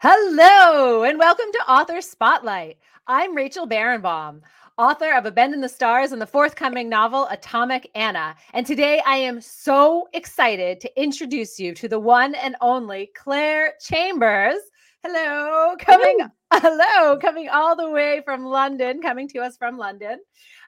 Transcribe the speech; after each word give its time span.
Hello, 0.00 1.04
and 1.04 1.18
welcome 1.18 1.46
to 1.50 1.72
Author 1.72 2.02
Spotlight. 2.02 2.76
I'm 3.06 3.34
Rachel 3.34 3.66
Barenbaum, 3.66 4.42
author 4.76 5.14
of 5.14 5.24
A 5.24 5.30
Bend 5.30 5.54
in 5.54 5.62
the 5.62 5.70
Stars 5.70 6.12
and 6.12 6.20
the 6.20 6.26
forthcoming 6.26 6.90
novel 6.90 7.26
Atomic 7.30 7.90
Anna. 7.94 8.36
And 8.52 8.66
today 8.66 9.00
I 9.06 9.16
am 9.16 9.40
so 9.40 10.06
excited 10.12 10.80
to 10.80 11.02
introduce 11.02 11.58
you 11.58 11.72
to 11.76 11.88
the 11.88 11.98
one 11.98 12.34
and 12.34 12.56
only 12.60 13.10
Clare 13.16 13.72
Chambers. 13.80 14.58
Hello, 15.02 15.76
coming 15.78 16.28
hello. 16.52 16.78
hello, 16.92 17.18
coming 17.18 17.48
all 17.48 17.74
the 17.74 17.88
way 17.88 18.20
from 18.22 18.44
London, 18.44 19.00
coming 19.00 19.26
to 19.28 19.38
us 19.38 19.56
from 19.56 19.78
London. 19.78 20.18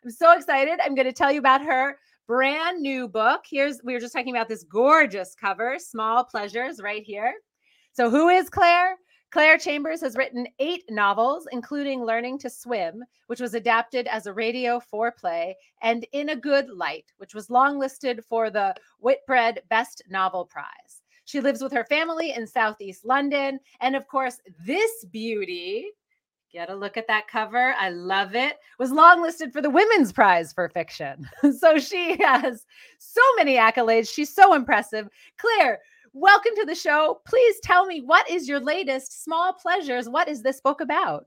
I'm 0.02 0.10
so 0.10 0.34
excited. 0.34 0.80
I'm 0.82 0.94
going 0.94 1.06
to 1.06 1.12
tell 1.12 1.30
you 1.30 1.40
about 1.40 1.60
her 1.60 1.98
brand 2.26 2.80
new 2.80 3.06
book. 3.06 3.42
Here's 3.44 3.78
we 3.84 3.92
were 3.92 4.00
just 4.00 4.14
talking 4.14 4.34
about 4.34 4.48
this 4.48 4.64
gorgeous 4.64 5.34
cover, 5.38 5.76
Small 5.78 6.24
Pleasures 6.24 6.80
right 6.82 7.02
here. 7.02 7.34
So 7.92 8.08
who 8.08 8.30
is 8.30 8.48
Clare? 8.48 8.96
Clare 9.30 9.58
Chambers 9.58 10.00
has 10.00 10.16
written 10.16 10.46
eight 10.58 10.84
novels, 10.88 11.46
including 11.52 12.02
Learning 12.02 12.38
to 12.38 12.48
Swim, 12.48 13.04
which 13.26 13.40
was 13.40 13.52
adapted 13.52 14.06
as 14.06 14.26
a 14.26 14.32
radio 14.32 14.80
foreplay, 14.80 15.52
and 15.82 16.06
In 16.12 16.30
a 16.30 16.36
Good 16.36 16.70
Light, 16.70 17.12
which 17.18 17.34
was 17.34 17.48
longlisted 17.48 18.24
for 18.24 18.48
the 18.48 18.74
Whitbread 19.00 19.62
Best 19.68 20.02
Novel 20.08 20.46
Prize. 20.46 21.02
She 21.26 21.40
lives 21.42 21.60
with 21.60 21.72
her 21.72 21.84
family 21.84 22.32
in 22.32 22.46
Southeast 22.46 23.04
London. 23.04 23.60
And 23.80 23.94
of 23.94 24.08
course, 24.08 24.40
this 24.64 25.04
beauty, 25.12 25.90
get 26.50 26.70
a 26.70 26.74
look 26.74 26.96
at 26.96 27.06
that 27.08 27.28
cover. 27.28 27.74
I 27.78 27.90
love 27.90 28.34
it. 28.34 28.56
Was 28.78 28.92
longlisted 28.92 29.52
for 29.52 29.60
the 29.60 29.68
Women's 29.68 30.10
Prize 30.10 30.54
for 30.54 30.70
Fiction. 30.70 31.28
so 31.58 31.78
she 31.78 32.16
has 32.22 32.64
so 32.96 33.20
many 33.36 33.56
accolades. 33.56 34.10
She's 34.10 34.34
so 34.34 34.54
impressive. 34.54 35.06
Clare, 35.36 35.80
welcome 36.12 36.52
to 36.56 36.66
the 36.66 36.74
show. 36.74 37.20
Please 37.26 37.56
tell 37.62 37.86
me 37.86 38.00
what 38.00 38.30
is 38.30 38.48
your 38.48 38.60
latest 38.60 39.24
Small 39.24 39.52
Pleasures? 39.52 40.08
What 40.08 40.28
is 40.28 40.42
this 40.42 40.60
book 40.60 40.80
about? 40.80 41.26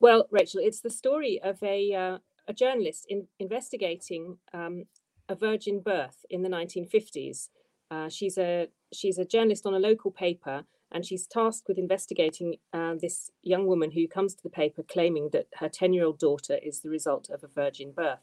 Well, 0.00 0.26
Rachel, 0.30 0.60
it's 0.62 0.80
the 0.80 0.90
story 0.90 1.40
of 1.42 1.62
a 1.62 1.94
uh, 1.94 2.18
a 2.48 2.52
journalist 2.52 3.06
in, 3.08 3.26
investigating 3.38 4.38
um, 4.54 4.84
a 5.28 5.34
virgin 5.34 5.80
birth 5.80 6.24
in 6.30 6.42
the 6.42 6.48
1950s. 6.48 7.48
Uh, 7.90 8.08
she's 8.08 8.38
a 8.38 8.68
she's 8.92 9.18
a 9.18 9.24
journalist 9.24 9.66
on 9.66 9.74
a 9.74 9.78
local 9.78 10.10
paper, 10.10 10.64
and 10.92 11.04
she's 11.04 11.26
tasked 11.26 11.68
with 11.68 11.78
investigating 11.78 12.56
uh, 12.72 12.94
this 13.00 13.30
young 13.42 13.66
woman 13.66 13.92
who 13.92 14.06
comes 14.08 14.34
to 14.34 14.42
the 14.42 14.50
paper 14.50 14.82
claiming 14.82 15.30
that 15.32 15.46
her 15.58 15.68
10 15.68 15.92
year 15.92 16.04
old 16.04 16.18
daughter 16.18 16.58
is 16.62 16.80
the 16.80 16.90
result 16.90 17.28
of 17.30 17.42
a 17.42 17.48
virgin 17.48 17.92
birth. 17.92 18.20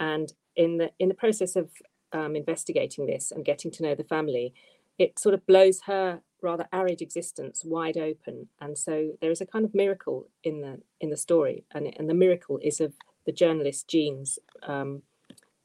And 0.00 0.32
in 0.56 0.78
the 0.78 0.90
in 0.98 1.08
the 1.08 1.14
process 1.14 1.56
of 1.56 1.70
um, 2.12 2.36
investigating 2.36 3.06
this 3.06 3.30
and 3.30 3.44
getting 3.44 3.70
to 3.72 3.82
know 3.82 3.94
the 3.94 4.04
family, 4.04 4.54
it 4.98 5.18
sort 5.18 5.34
of 5.34 5.46
blows 5.46 5.82
her 5.82 6.20
rather 6.42 6.66
arid 6.72 7.02
existence 7.02 7.62
wide 7.64 7.96
open. 7.96 8.48
And 8.60 8.76
so 8.78 9.12
there 9.20 9.30
is 9.30 9.40
a 9.40 9.46
kind 9.46 9.64
of 9.64 9.74
miracle 9.74 10.28
in 10.44 10.60
the 10.60 10.80
in 11.00 11.10
the 11.10 11.16
story 11.16 11.64
and, 11.72 11.92
and 11.96 12.08
the 12.08 12.14
miracle 12.14 12.58
is 12.62 12.80
of 12.80 12.94
the 13.26 13.32
journalist 13.32 13.88
jean's 13.88 14.38
um, 14.62 15.02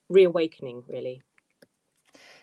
reawakening 0.10 0.84
really 0.88 1.22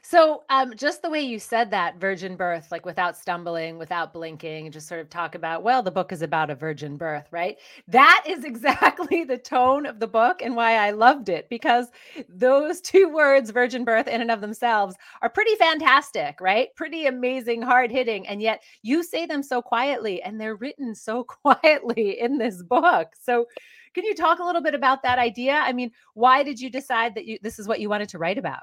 so, 0.03 0.45
um, 0.49 0.75
just 0.77 1.03
the 1.03 1.11
way 1.11 1.21
you 1.21 1.39
said 1.39 1.71
that 1.71 1.97
virgin 2.01 2.35
birth, 2.35 2.73
like 2.73 2.87
without 2.87 3.17
stumbling, 3.17 3.79
without 3.79 4.13
blinking, 4.13 4.73
just 4.73 4.89
sort 4.89 5.01
of 5.01 5.11
talk 5.11 5.35
about, 5.35 5.63
well, 5.63 5.83
the 5.83 5.91
book 5.91 6.11
is 6.11 6.23
about 6.23 6.49
a 6.49 6.55
virgin 6.55 6.97
birth, 6.97 7.27
right? 7.31 7.59
That 7.89 8.25
is 8.27 8.45
exactly 8.45 9.25
the 9.25 9.37
tone 9.37 9.85
of 9.87 10.01
the 10.01 10.07
book 10.07 10.41
and 10.43 10.57
why 10.57 10.75
I 10.77 10.91
loved 10.93 11.29
it 11.29 11.49
because 11.51 11.89
those 12.29 12.81
two 12.81 13.09
words, 13.13 13.51
virgin 13.51 13.85
birth, 13.85 14.09
in 14.09 14.21
and 14.23 14.31
of 14.31 14.41
themselves, 14.41 14.97
are 15.23 15.29
pretty 15.29 15.55
fantastic, 15.57 16.41
right? 16.41 16.69
Pretty 16.77 17.07
amazing, 17.07 17.61
hard 17.63 17.91
hitting. 17.91 18.27
And 18.27 18.41
yet 18.41 18.63
you 18.83 19.03
say 19.03 19.27
them 19.27 19.43
so 19.43 19.61
quietly 19.61 20.23
and 20.23 20.41
they're 20.41 20.57
written 20.57 20.95
so 20.95 21.25
quietly 21.43 22.19
in 22.21 22.39
this 22.39 22.63
book. 22.63 23.09
So, 23.21 23.47
can 23.93 24.05
you 24.05 24.15
talk 24.15 24.39
a 24.39 24.45
little 24.45 24.63
bit 24.63 24.75
about 24.75 25.03
that 25.03 25.19
idea? 25.19 25.55
I 25.55 25.73
mean, 25.73 25.91
why 26.15 26.45
did 26.45 26.61
you 26.61 26.71
decide 26.71 27.17
that 27.17 27.27
you 27.27 27.39
this 27.43 27.59
is 27.59 27.67
what 27.67 27.81
you 27.81 27.89
wanted 27.89 28.09
to 28.11 28.19
write 28.19 28.39
about? 28.39 28.63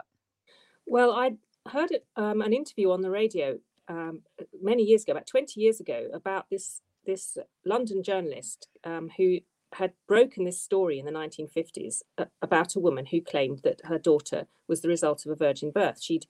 Well, 0.87 1.11
I 1.11 1.33
heard 1.69 1.89
um, 2.15 2.41
an 2.41 2.53
interview 2.53 2.91
on 2.91 3.01
the 3.01 3.11
radio 3.11 3.59
um, 3.89 4.21
many 4.61 4.83
years 4.83 5.03
ago, 5.03 5.11
about 5.11 5.27
20 5.27 5.59
years 5.59 5.79
ago, 5.79 6.07
about 6.13 6.49
this 6.49 6.81
this 7.05 7.37
London 7.65 8.03
journalist 8.03 8.67
um, 8.83 9.09
who 9.15 9.37
had 9.73 9.93
broken 10.07 10.43
this 10.43 10.61
story 10.61 10.99
in 10.99 11.05
the 11.05 11.11
1950s 11.11 12.01
uh, 12.17 12.25
about 12.41 12.75
a 12.75 12.81
woman 12.81 13.05
who 13.05 13.21
claimed 13.21 13.61
that 13.63 13.79
her 13.85 13.97
daughter 13.97 14.45
was 14.67 14.81
the 14.81 14.89
result 14.89 15.25
of 15.25 15.31
a 15.31 15.35
virgin 15.35 15.71
birth. 15.71 16.01
She'd 16.01 16.25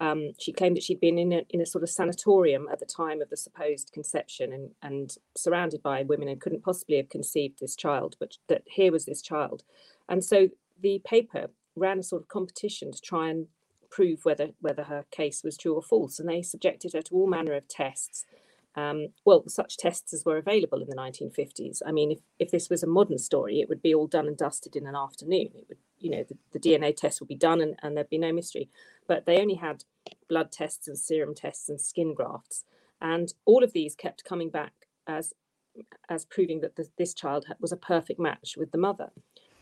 um, 0.00 0.32
she 0.38 0.52
claimed 0.52 0.76
that 0.76 0.84
she'd 0.84 1.00
been 1.00 1.18
in 1.18 1.32
a, 1.32 1.42
in 1.50 1.60
a 1.60 1.66
sort 1.66 1.82
of 1.82 1.90
sanatorium 1.90 2.68
at 2.70 2.78
the 2.78 2.86
time 2.86 3.20
of 3.20 3.30
the 3.30 3.36
supposed 3.36 3.90
conception 3.92 4.52
and, 4.52 4.70
and 4.80 5.16
surrounded 5.36 5.82
by 5.82 6.02
women 6.02 6.28
and 6.28 6.40
couldn't 6.40 6.62
possibly 6.62 6.96
have 6.98 7.08
conceived 7.08 7.58
this 7.58 7.74
child, 7.74 8.16
but 8.20 8.36
that 8.48 8.62
here 8.66 8.92
was 8.92 9.06
this 9.06 9.20
child. 9.20 9.64
And 10.08 10.24
so 10.24 10.50
the 10.80 11.02
paper 11.04 11.48
ran 11.74 11.98
a 11.98 12.02
sort 12.02 12.22
of 12.22 12.28
competition 12.28 12.92
to 12.92 13.00
try 13.00 13.28
and 13.28 13.48
prove 13.90 14.24
whether 14.24 14.50
whether 14.60 14.84
her 14.84 15.04
case 15.10 15.42
was 15.44 15.56
true 15.56 15.74
or 15.74 15.82
false, 15.82 16.18
and 16.18 16.28
they 16.28 16.42
subjected 16.42 16.92
her 16.92 17.02
to 17.02 17.14
all 17.14 17.26
manner 17.26 17.54
of 17.54 17.68
tests. 17.68 18.24
Um, 18.74 19.08
well, 19.24 19.42
such 19.48 19.76
tests 19.76 20.12
as 20.14 20.24
were 20.24 20.36
available 20.36 20.80
in 20.80 20.88
the 20.88 20.94
1950s. 20.94 21.82
I 21.84 21.90
mean, 21.90 22.12
if, 22.12 22.18
if 22.38 22.50
this 22.52 22.70
was 22.70 22.84
a 22.84 22.86
modern 22.86 23.18
story, 23.18 23.60
it 23.60 23.68
would 23.68 23.82
be 23.82 23.92
all 23.92 24.06
done 24.06 24.28
and 24.28 24.36
dusted 24.36 24.76
in 24.76 24.86
an 24.86 24.94
afternoon. 24.94 25.48
It 25.52 25.64
would, 25.68 25.78
you 25.98 26.10
know, 26.10 26.24
the, 26.28 26.36
the 26.52 26.60
DNA 26.60 26.94
test 26.94 27.18
would 27.20 27.28
be 27.28 27.34
done 27.34 27.60
and, 27.60 27.74
and 27.82 27.96
there'd 27.96 28.08
be 28.08 28.18
no 28.18 28.32
mystery. 28.32 28.68
But 29.08 29.26
they 29.26 29.40
only 29.40 29.56
had 29.56 29.82
blood 30.28 30.52
tests 30.52 30.86
and 30.86 30.96
serum 30.96 31.34
tests 31.34 31.68
and 31.68 31.80
skin 31.80 32.14
grafts, 32.14 32.64
and 33.00 33.32
all 33.46 33.64
of 33.64 33.72
these 33.72 33.96
kept 33.96 34.24
coming 34.24 34.50
back 34.50 34.72
as 35.08 35.32
as 36.08 36.24
proving 36.24 36.60
that 36.60 36.76
this 36.98 37.14
child 37.14 37.46
was 37.60 37.72
a 37.72 37.76
perfect 37.76 38.18
match 38.18 38.56
with 38.56 38.72
the 38.72 38.78
mother. 38.78 39.10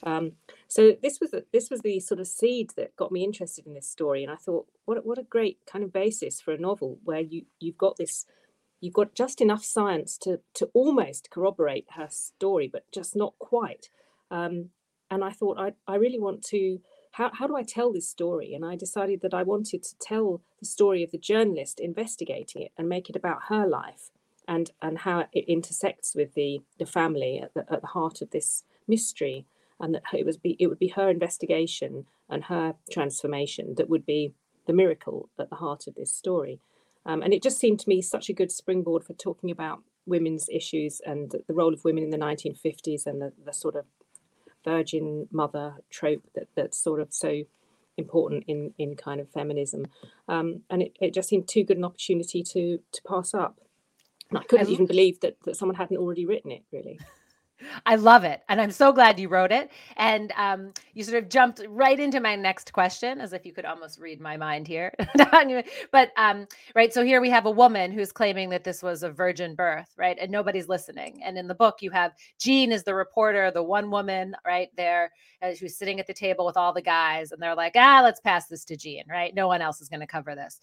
Um, 0.06 0.32
so 0.68 0.96
this 1.02 1.18
was 1.20 1.34
this 1.52 1.68
was 1.68 1.80
the 1.80 1.98
sort 1.98 2.20
of 2.20 2.28
seed 2.28 2.70
that 2.76 2.94
got 2.96 3.10
me 3.10 3.24
interested 3.24 3.66
in 3.66 3.74
this 3.74 3.88
story, 3.88 4.22
and 4.22 4.32
I 4.32 4.36
thought, 4.36 4.66
what 4.84 5.04
what 5.04 5.18
a 5.18 5.24
great 5.24 5.58
kind 5.70 5.84
of 5.84 5.92
basis 5.92 6.40
for 6.40 6.54
a 6.54 6.58
novel 6.58 6.98
where 7.02 7.20
you 7.20 7.42
you've 7.58 7.76
got 7.76 7.96
this, 7.96 8.24
you've 8.80 8.94
got 8.94 9.16
just 9.16 9.40
enough 9.40 9.64
science 9.64 10.16
to 10.18 10.40
to 10.54 10.70
almost 10.72 11.30
corroborate 11.30 11.86
her 11.96 12.06
story, 12.08 12.68
but 12.72 12.84
just 12.92 13.16
not 13.16 13.34
quite. 13.40 13.90
Um, 14.30 14.70
and 15.10 15.24
I 15.24 15.30
thought, 15.30 15.58
I 15.58 15.72
I 15.88 15.96
really 15.96 16.20
want 16.20 16.42
to. 16.46 16.80
How, 17.12 17.30
how 17.32 17.46
do 17.46 17.56
I 17.56 17.62
tell 17.62 17.94
this 17.94 18.06
story? 18.06 18.52
And 18.52 18.62
I 18.62 18.76
decided 18.76 19.22
that 19.22 19.32
I 19.32 19.42
wanted 19.42 19.82
to 19.84 19.96
tell 19.98 20.42
the 20.60 20.66
story 20.66 21.02
of 21.02 21.12
the 21.12 21.18
journalist 21.18 21.80
investigating 21.80 22.60
it 22.60 22.72
and 22.76 22.90
make 22.90 23.08
it 23.08 23.16
about 23.16 23.44
her 23.48 23.66
life 23.66 24.10
and 24.46 24.70
and 24.82 24.98
how 24.98 25.26
it 25.32 25.46
intersects 25.48 26.14
with 26.14 26.34
the 26.34 26.60
the 26.78 26.86
family 26.86 27.40
at 27.42 27.54
the, 27.54 27.64
at 27.72 27.80
the 27.80 27.88
heart 27.88 28.20
of 28.20 28.30
this 28.30 28.62
mystery 28.86 29.46
and 29.80 29.94
that 29.94 30.02
it 30.12 30.26
was 30.26 30.36
be 30.36 30.56
it 30.58 30.66
would 30.68 30.78
be 30.78 30.88
her 30.88 31.08
investigation 31.08 32.06
and 32.28 32.44
her 32.44 32.74
transformation 32.90 33.74
that 33.76 33.88
would 33.88 34.06
be 34.06 34.32
the 34.66 34.72
miracle 34.72 35.28
at 35.38 35.50
the 35.50 35.56
heart 35.56 35.86
of 35.86 35.94
this 35.94 36.12
story. 36.12 36.60
Um, 37.04 37.22
and 37.22 37.32
it 37.32 37.42
just 37.42 37.60
seemed 37.60 37.78
to 37.80 37.88
me 37.88 38.02
such 38.02 38.28
a 38.28 38.32
good 38.32 38.50
springboard 38.50 39.04
for 39.04 39.14
talking 39.14 39.50
about 39.50 39.80
women's 40.06 40.48
issues 40.48 41.00
and 41.06 41.30
the 41.46 41.54
role 41.54 41.72
of 41.72 41.84
women 41.84 42.02
in 42.02 42.10
the 42.10 42.18
1950s 42.18 43.06
and 43.06 43.22
the, 43.22 43.32
the 43.44 43.52
sort 43.52 43.76
of 43.76 43.84
virgin 44.64 45.28
mother 45.30 45.74
trope 45.90 46.22
that 46.34 46.48
that's 46.56 46.76
sort 46.76 47.00
of 47.00 47.14
so 47.14 47.42
important 47.96 48.44
in 48.46 48.74
in 48.78 48.96
kind 48.96 49.20
of 49.20 49.30
feminism. 49.30 49.86
Um, 50.28 50.62
and 50.70 50.82
it, 50.82 50.96
it 51.00 51.14
just 51.14 51.28
seemed 51.28 51.48
too 51.48 51.64
good 51.64 51.76
an 51.76 51.84
opportunity 51.84 52.42
to 52.42 52.80
to 52.92 53.02
pass 53.06 53.34
up. 53.34 53.60
And 54.30 54.38
I 54.38 54.42
couldn't 54.42 54.70
even 54.70 54.86
believe 54.86 55.20
that, 55.20 55.36
that 55.44 55.56
someone 55.56 55.76
hadn't 55.76 55.98
already 55.98 56.26
written 56.26 56.50
it, 56.50 56.64
really. 56.72 56.98
I 57.86 57.96
love 57.96 58.24
it. 58.24 58.42
And 58.48 58.60
I'm 58.60 58.70
so 58.70 58.92
glad 58.92 59.18
you 59.18 59.28
wrote 59.28 59.52
it. 59.52 59.70
And 59.96 60.32
um, 60.36 60.72
you 60.94 61.04
sort 61.04 61.22
of 61.22 61.30
jumped 61.30 61.62
right 61.68 61.98
into 61.98 62.20
my 62.20 62.36
next 62.36 62.72
question, 62.72 63.20
as 63.20 63.32
if 63.32 63.46
you 63.46 63.52
could 63.52 63.64
almost 63.64 63.98
read 63.98 64.20
my 64.20 64.36
mind 64.36 64.68
here. 64.68 64.92
but, 65.90 66.12
um, 66.16 66.46
right. 66.74 66.92
So 66.92 67.04
here 67.04 67.20
we 67.20 67.30
have 67.30 67.46
a 67.46 67.50
woman 67.50 67.92
who's 67.92 68.12
claiming 68.12 68.50
that 68.50 68.64
this 68.64 68.82
was 68.82 69.02
a 69.02 69.10
virgin 69.10 69.54
birth, 69.54 69.88
right? 69.96 70.18
And 70.20 70.30
nobody's 70.30 70.68
listening. 70.68 71.22
And 71.24 71.38
in 71.38 71.48
the 71.48 71.54
book, 71.54 71.76
you 71.80 71.90
have 71.90 72.12
Jean 72.38 72.72
is 72.72 72.84
the 72.84 72.94
reporter, 72.94 73.50
the 73.50 73.62
one 73.62 73.90
woman 73.90 74.36
right 74.46 74.68
there, 74.76 75.12
uh, 75.42 75.52
who's 75.58 75.76
sitting 75.76 76.00
at 76.00 76.06
the 76.06 76.14
table 76.14 76.44
with 76.44 76.56
all 76.56 76.72
the 76.72 76.82
guys. 76.82 77.32
And 77.32 77.40
they're 77.40 77.54
like, 77.54 77.74
ah, 77.76 78.00
let's 78.02 78.20
pass 78.20 78.46
this 78.46 78.64
to 78.66 78.76
Jean, 78.76 79.04
right? 79.08 79.34
No 79.34 79.48
one 79.48 79.62
else 79.62 79.80
is 79.80 79.88
going 79.88 80.00
to 80.00 80.06
cover 80.06 80.34
this 80.34 80.60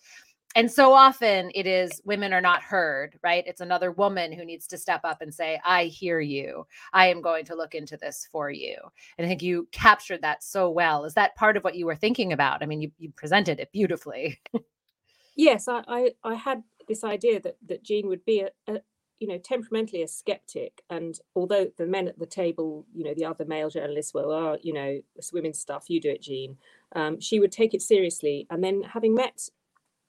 and 0.56 0.72
so 0.72 0.94
often 0.94 1.52
it 1.56 1.66
is 1.66 2.02
women 2.06 2.34
are 2.34 2.42
not 2.42 2.62
heard 2.62 3.20
right? 3.24 3.44
It's 3.48 3.62
another 3.62 3.92
woman 3.92 4.32
who 4.32 4.46
needs 4.46 4.68
to 4.68 4.78
step 4.78 5.02
up 5.04 5.22
and 5.22 5.34
say 5.34 5.60
i 5.66 5.86
hear 5.86 6.20
you. 6.20 6.66
I 6.92 7.08
am 7.08 7.22
going 7.22 7.46
to 7.46 7.56
look 7.56 7.76
into 7.76 7.98
this 7.98 8.28
for 8.32 8.50
you. 8.50 8.76
And 9.18 9.26
i 9.26 9.30
think 9.30 9.42
you 9.42 9.68
captured 9.72 10.22
that 10.22 10.44
so 10.44 10.70
well. 10.70 11.06
Is 11.06 11.14
that 11.16 11.36
part 11.36 11.58
of 11.58 11.64
what 11.64 11.76
you 11.76 11.86
were 11.86 11.96
thinking 11.96 12.34
about? 12.34 12.64
I 12.64 12.66
mean 12.66 12.82
you, 12.82 12.92
you 13.00 13.12
presented 13.16 13.60
it 13.60 13.72
beautifully. 13.72 14.40
Yes 15.36 15.68
I, 15.68 15.84
I, 15.88 16.12
I 16.24 16.36
had 16.36 16.62
this 16.88 17.04
idea 17.04 17.40
that 17.42 17.58
that 17.68 17.84
jean 17.84 18.08
would 18.08 18.24
be 18.24 18.42
a, 18.42 18.50
a 18.68 18.82
you 19.20 19.28
know 19.28 19.38
temperamentally 19.38 20.04
a 20.04 20.08
skeptic 20.08 20.84
and 20.90 21.18
although 21.36 21.72
the 21.78 21.86
men 21.86 22.08
at 22.08 22.20
the 22.20 22.26
table 22.26 22.86
you 22.94 23.04
know 23.04 23.14
the 23.16 23.26
other 23.26 23.46
male 23.46 23.70
journalists 23.70 24.14
were 24.14 24.26
oh, 24.26 24.58
you 24.62 24.74
know 24.74 25.00
it's 25.16 25.34
women's 25.34 25.60
stuff 25.60 25.90
you 25.90 26.00
do 26.02 26.10
it 26.10 26.22
jean. 26.22 26.58
Um, 26.96 27.20
she 27.20 27.40
would 27.40 27.52
take 27.52 27.74
it 27.74 27.82
seriously 27.82 28.46
and 28.52 28.64
then 28.64 28.84
having 28.84 29.16
met 29.16 29.50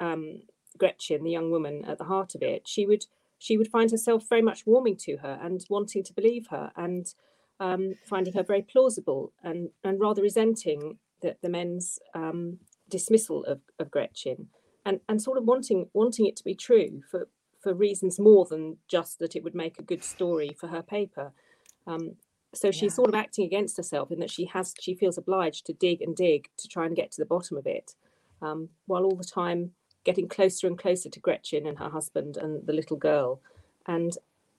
um, 0.01 0.43
Gretchen, 0.79 1.25
the 1.25 1.31
young 1.31 1.51
woman 1.51 1.85
at 1.85 1.99
the 1.99 2.05
heart 2.05 2.35
of 2.35 2.43
it, 2.43 2.67
she 2.67 2.87
would 2.87 3.07
she 3.39 3.59
would 3.59 3.69
find 3.69 3.91
herself 3.91 4.25
very 4.29 4.41
much 4.41 4.67
warming 4.67 4.97
to 4.97 5.19
her 5.19 5.39
and 5.43 5.67
wanting 5.69 6.03
to 6.03 6.15
believe 6.15 6.47
her 6.51 6.71
and 6.77 7.13
um, 7.61 7.95
finding 8.07 8.33
her 8.33 8.43
very 8.43 8.63
plausible 8.63 9.33
and, 9.43 9.69
and 9.83 10.01
rather 10.01 10.23
resenting 10.23 10.99
the, 11.21 11.37
the 11.43 11.49
men's 11.49 11.99
um, 12.15 12.59
dismissal 12.89 13.45
of, 13.45 13.61
of 13.79 13.91
Gretchen 13.91 14.49
and, 14.87 15.01
and 15.09 15.21
sort 15.21 15.39
of 15.39 15.45
wanting 15.45 15.89
wanting 15.93 16.27
it 16.27 16.37
to 16.37 16.45
be 16.45 16.55
true 16.55 17.03
for, 17.11 17.29
for 17.61 17.75
reasons 17.75 18.19
more 18.19 18.45
than 18.45 18.77
just 18.89 19.19
that 19.19 19.37
it 19.37 19.43
would 19.43 19.55
make 19.55 19.79
a 19.79 19.83
good 19.83 20.05
story 20.05 20.57
for 20.59 20.69
her 20.69 20.83
paper. 20.83 21.33
Um, 21.87 22.17
so 22.55 22.71
she's 22.71 22.93
yeah. 22.93 22.97
sort 22.97 23.09
of 23.09 23.15
acting 23.15 23.45
against 23.45 23.77
herself 23.77 24.11
in 24.11 24.21
that 24.21 24.31
she 24.31 24.45
has 24.47 24.75
she 24.81 24.95
feels 24.95 25.19
obliged 25.19 25.67
to 25.67 25.73
dig 25.73 26.01
and 26.03 26.15
dig 26.15 26.49
to 26.59 26.69
try 26.69 26.87
and 26.87 26.97
get 26.97 27.11
to 27.13 27.21
the 27.21 27.27
bottom 27.27 27.57
of 27.57 27.67
it, 27.67 27.95
um, 28.43 28.69
while 28.87 29.05
all 29.05 29.17
the 29.17 29.25
time 29.25 29.73
getting 30.05 30.29
closer 30.29 30.67
and 30.67 30.79
closer 30.79 31.09
to 31.09 31.21
Gretchen 31.21 31.67
and 31.67 31.79
her 31.79 31.91
husband 31.91 32.37
and 32.37 32.67
the 32.67 32.73
little 32.73 32.97
girl, 32.97 33.41
and 33.87 34.17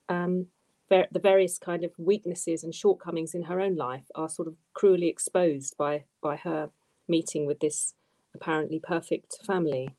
um, 0.08 0.46
ver- 0.88 1.08
the 1.10 1.20
various 1.20 1.58
kind 1.58 1.84
of 1.84 1.92
weaknesses 1.98 2.64
and 2.64 2.74
shortcomings 2.74 3.34
in 3.34 3.44
her 3.44 3.60
own 3.60 3.76
life 3.76 4.04
are 4.14 4.28
sort 4.28 4.48
of 4.48 4.54
cruelly 4.74 5.08
exposed 5.08 5.76
by 5.76 6.04
by 6.22 6.36
her 6.36 6.70
meeting 7.08 7.46
with 7.46 7.60
this 7.60 7.94
apparently 8.34 8.80
perfect 8.80 9.38
family. 9.46 9.90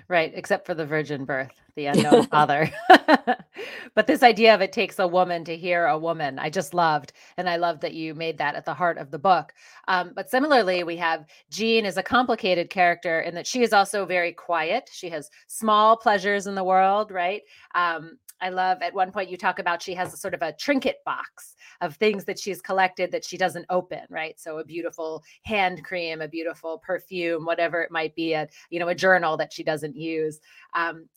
right, 0.08 0.32
except 0.36 0.66
for 0.66 0.74
the 0.74 0.86
virgin 0.86 1.26
birth, 1.26 1.52
the 1.76 1.86
unknown 1.88 2.28
father. 2.28 2.70
but 3.96 4.08
this 4.08 4.24
idea 4.24 4.54
of 4.54 4.62
it 4.62 4.72
takes 4.72 5.00
a 5.00 5.08
woman 5.08 5.44
to 5.46 5.58
hear 5.58 5.86
a 5.86 5.98
woman, 5.98 6.40
I 6.40 6.50
just 6.50 6.74
loved. 6.74 7.14
And 7.38 7.50
I 7.50 7.58
love 7.58 7.80
that 7.82 7.94
you 7.94 8.14
made 8.14 8.38
that 8.38 8.56
at 8.56 8.66
the 8.66 8.74
heart 8.74 8.98
of 8.98 9.12
the 9.12 9.20
book. 9.20 9.54
Um, 9.88 10.12
but 10.16 10.30
similarly, 10.30 10.84
we 10.84 10.98
have 10.98 11.26
Jean 11.50 11.86
is 11.86 11.98
a 11.98 12.04
complicated 12.04 12.70
character 12.70 13.22
in 13.22 13.36
that 13.36 13.48
she 13.48 13.62
is 13.64 13.74
also 13.74 14.06
very 14.06 14.34
quiet. 14.34 14.90
She 14.92 15.10
has 15.10 15.30
small 15.48 15.98
pleasures 15.98 16.48
in 16.48 16.56
the 16.56 16.64
world, 16.64 17.12
right? 17.12 17.42
Um, 17.76 18.18
I 18.42 18.50
love 18.50 18.82
at 18.82 18.94
one 18.94 19.12
point 19.12 19.30
you 19.30 19.38
talk 19.38 19.60
about 19.60 19.82
she 19.82 19.94
has 19.94 20.14
a 20.14 20.18
sort 20.18 20.34
of 20.34 20.42
a 20.42 20.54
trinket 20.54 20.98
box 21.06 21.56
of 21.82 21.96
things 21.96 22.26
that 22.26 22.40
she's 22.40 22.62
collected 22.62 23.12
that 23.12 23.24
she 23.24 23.38
doesn't 23.38 23.66
open, 23.70 24.02
right? 24.10 24.40
So 24.40 24.60
a 24.60 24.66
beautiful 24.66 25.24
hand 25.44 25.84
cream, 25.84 26.22
a 26.22 26.28
beautiful 26.28 26.80
perfume, 26.80 27.46
whatever 27.46 27.82
it 27.82 27.92
might 27.92 28.16
be, 28.16 28.34
a 28.34 28.48
you 28.70 28.80
know 28.80 28.90
a 28.90 28.96
journal 28.96 29.38
that 29.38 29.54
she 29.54 29.64
doesn't 29.64 29.96
use. 29.96 30.40
Um, 30.74 31.08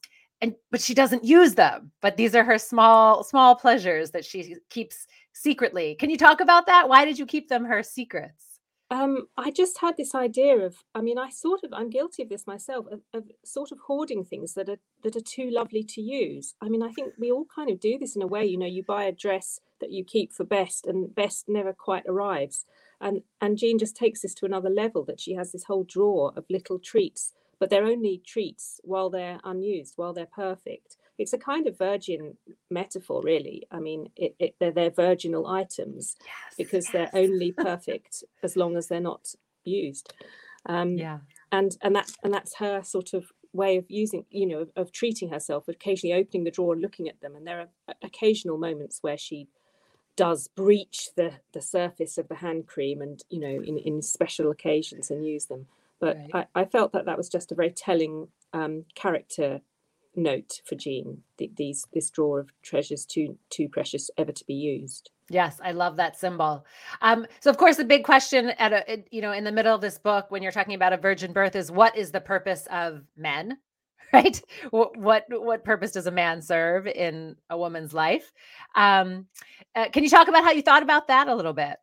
and 0.40 0.54
but 0.70 0.80
she 0.80 0.94
doesn't 0.94 1.24
use 1.24 1.54
them 1.54 1.90
but 2.02 2.16
these 2.16 2.34
are 2.34 2.44
her 2.44 2.58
small 2.58 3.24
small 3.24 3.54
pleasures 3.54 4.10
that 4.10 4.24
she 4.24 4.56
keeps 4.70 5.06
secretly 5.32 5.94
can 5.94 6.10
you 6.10 6.18
talk 6.18 6.40
about 6.40 6.66
that 6.66 6.88
why 6.88 7.04
did 7.04 7.18
you 7.18 7.26
keep 7.26 7.48
them 7.48 7.64
her 7.64 7.82
secrets 7.82 8.45
um, 8.90 9.26
I 9.36 9.50
just 9.50 9.78
had 9.80 9.96
this 9.96 10.14
idea 10.14 10.56
of, 10.58 10.84
I 10.94 11.00
mean, 11.00 11.18
I 11.18 11.30
sort 11.30 11.64
of, 11.64 11.72
I'm 11.72 11.90
guilty 11.90 12.22
of 12.22 12.28
this 12.28 12.46
myself, 12.46 12.86
of, 12.90 13.00
of, 13.12 13.24
sort 13.44 13.72
of 13.72 13.78
hoarding 13.86 14.24
things 14.24 14.54
that 14.54 14.68
are 14.68 14.78
that 15.02 15.16
are 15.16 15.20
too 15.20 15.50
lovely 15.50 15.82
to 15.82 16.00
use. 16.00 16.54
I 16.60 16.68
mean, 16.68 16.82
I 16.82 16.92
think 16.92 17.14
we 17.18 17.32
all 17.32 17.46
kind 17.52 17.70
of 17.70 17.80
do 17.80 17.98
this 17.98 18.14
in 18.14 18.22
a 18.22 18.26
way. 18.26 18.44
You 18.44 18.58
know, 18.58 18.66
you 18.66 18.84
buy 18.84 19.04
a 19.04 19.12
dress 19.12 19.60
that 19.80 19.90
you 19.90 20.04
keep 20.04 20.32
for 20.32 20.44
best, 20.44 20.86
and 20.86 21.14
best 21.14 21.48
never 21.48 21.72
quite 21.72 22.04
arrives. 22.06 22.64
And 23.00 23.22
and 23.40 23.58
Jean 23.58 23.78
just 23.78 23.96
takes 23.96 24.22
this 24.22 24.34
to 24.34 24.46
another 24.46 24.70
level. 24.70 25.04
That 25.04 25.20
she 25.20 25.34
has 25.34 25.52
this 25.52 25.64
whole 25.64 25.84
drawer 25.84 26.32
of 26.36 26.44
little 26.48 26.78
treats 26.78 27.32
but 27.58 27.70
they're 27.70 27.84
only 27.84 28.22
treats 28.24 28.80
while 28.84 29.10
they're 29.10 29.40
unused, 29.44 29.94
while 29.96 30.12
they're 30.12 30.26
perfect. 30.26 30.96
It's 31.18 31.32
a 31.32 31.38
kind 31.38 31.66
of 31.66 31.78
virgin 31.78 32.36
metaphor, 32.70 33.22
really. 33.22 33.66
I 33.70 33.80
mean, 33.80 34.10
it, 34.16 34.34
it, 34.38 34.56
they're, 34.60 34.72
they're 34.72 34.90
virginal 34.90 35.46
items 35.46 36.16
yes, 36.24 36.54
because 36.56 36.86
yes. 36.86 36.92
they're 36.92 37.22
only 37.22 37.52
perfect 37.56 38.24
as 38.42 38.56
long 38.56 38.76
as 38.76 38.88
they're 38.88 39.00
not 39.00 39.34
used. 39.64 40.12
Um, 40.66 40.96
yeah, 40.96 41.18
and 41.52 41.76
and 41.82 41.94
that's 41.94 42.16
and 42.22 42.34
that's 42.34 42.56
her 42.56 42.82
sort 42.82 43.14
of 43.14 43.26
way 43.52 43.76
of 43.76 43.84
using, 43.88 44.24
you 44.30 44.46
know, 44.46 44.58
of, 44.60 44.70
of 44.76 44.92
treating 44.92 45.30
herself. 45.30 45.68
Occasionally 45.68 46.14
opening 46.14 46.44
the 46.44 46.50
drawer 46.50 46.72
and 46.72 46.82
looking 46.82 47.08
at 47.08 47.20
them, 47.20 47.36
and 47.36 47.46
there 47.46 47.60
are 47.60 47.94
occasional 48.02 48.58
moments 48.58 48.98
where 49.00 49.18
she 49.18 49.48
does 50.16 50.48
breach 50.48 51.10
the 51.16 51.32
the 51.52 51.60
surface 51.60 52.18
of 52.18 52.28
the 52.28 52.36
hand 52.36 52.66
cream 52.66 53.02
and 53.02 53.22
you 53.28 53.38
know 53.38 53.62
in, 53.62 53.78
in 53.78 54.02
special 54.02 54.50
occasions 54.50 55.10
and 55.10 55.26
use 55.26 55.44
them 55.46 55.66
but 56.00 56.16
right. 56.32 56.48
I, 56.54 56.62
I, 56.62 56.64
felt 56.64 56.92
that 56.92 57.06
that 57.06 57.16
was 57.16 57.28
just 57.28 57.52
a 57.52 57.54
very 57.54 57.70
telling 57.70 58.28
um, 58.52 58.84
character 58.94 59.60
note 60.16 60.60
for 60.64 60.74
Jean. 60.74 61.22
The, 61.38 61.50
these 61.56 61.86
this 61.92 62.10
drawer 62.10 62.40
of 62.40 62.50
treasures 62.62 63.04
too 63.06 63.38
too 63.50 63.68
precious 63.68 64.10
ever 64.18 64.32
to 64.32 64.44
be 64.46 64.54
used. 64.54 65.10
Yes, 65.28 65.60
I 65.62 65.72
love 65.72 65.96
that 65.96 66.16
symbol. 66.16 66.64
Um, 67.02 67.26
so, 67.40 67.50
of 67.50 67.56
course, 67.56 67.76
the 67.76 67.84
big 67.84 68.04
question 68.04 68.50
at 68.50 68.72
a 68.72 69.04
you 69.10 69.20
know 69.20 69.32
in 69.32 69.44
the 69.44 69.52
middle 69.52 69.74
of 69.74 69.80
this 69.80 69.98
book, 69.98 70.30
when 70.30 70.42
you're 70.42 70.52
talking 70.52 70.74
about 70.74 70.92
a 70.92 70.96
virgin 70.96 71.32
birth, 71.32 71.56
is 71.56 71.70
what 71.70 71.96
is 71.96 72.12
the 72.12 72.20
purpose 72.20 72.66
of 72.70 73.02
men? 73.16 73.58
Right? 74.12 74.40
What 74.70 74.96
what, 74.96 75.24
what 75.28 75.64
purpose 75.64 75.90
does 75.90 76.06
a 76.06 76.12
man 76.12 76.40
serve 76.40 76.86
in 76.86 77.34
a 77.50 77.58
woman's 77.58 77.92
life? 77.92 78.32
Um, 78.76 79.26
uh, 79.74 79.88
can 79.90 80.04
you 80.04 80.08
talk 80.08 80.28
about 80.28 80.44
how 80.44 80.52
you 80.52 80.62
thought 80.62 80.84
about 80.84 81.08
that 81.08 81.26
a 81.26 81.34
little 81.34 81.52
bit? 81.52 81.76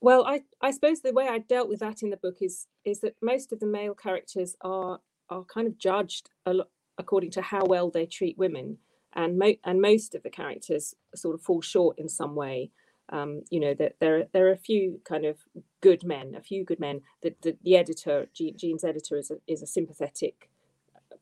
Well, 0.00 0.24
I, 0.26 0.42
I 0.60 0.70
suppose 0.70 1.00
the 1.00 1.12
way 1.12 1.28
I 1.28 1.38
dealt 1.38 1.68
with 1.68 1.80
that 1.80 2.02
in 2.02 2.10
the 2.10 2.18
book 2.18 2.36
is 2.40 2.68
is 2.84 3.00
that 3.00 3.16
most 3.20 3.52
of 3.52 3.58
the 3.60 3.66
male 3.66 3.94
characters 3.94 4.54
are 4.60 5.00
are 5.30 5.44
kind 5.44 5.66
of 5.66 5.78
judged 5.78 6.30
a 6.46 6.54
lot, 6.54 6.68
according 6.98 7.30
to 7.32 7.42
how 7.42 7.64
well 7.64 7.90
they 7.90 8.06
treat 8.06 8.38
women, 8.38 8.78
and 9.14 9.38
mo- 9.38 9.56
and 9.64 9.80
most 9.80 10.14
of 10.14 10.22
the 10.22 10.30
characters 10.30 10.94
sort 11.14 11.34
of 11.34 11.42
fall 11.42 11.62
short 11.62 11.98
in 11.98 12.08
some 12.08 12.34
way. 12.34 12.70
Um, 13.10 13.42
you 13.50 13.60
know 13.60 13.74
that 13.74 13.96
there 14.00 14.28
there 14.32 14.46
are 14.48 14.52
a 14.52 14.56
few 14.56 15.00
kind 15.04 15.26
of 15.26 15.38
good 15.80 16.04
men, 16.04 16.34
a 16.34 16.40
few 16.40 16.64
good 16.64 16.80
men. 16.80 17.02
The 17.22 17.34
the, 17.42 17.56
the 17.62 17.76
editor, 17.76 18.28
Jean's 18.34 18.84
editor, 18.84 19.16
is 19.18 19.30
a, 19.30 19.36
is 19.46 19.62
a 19.62 19.66
sympathetic 19.66 20.50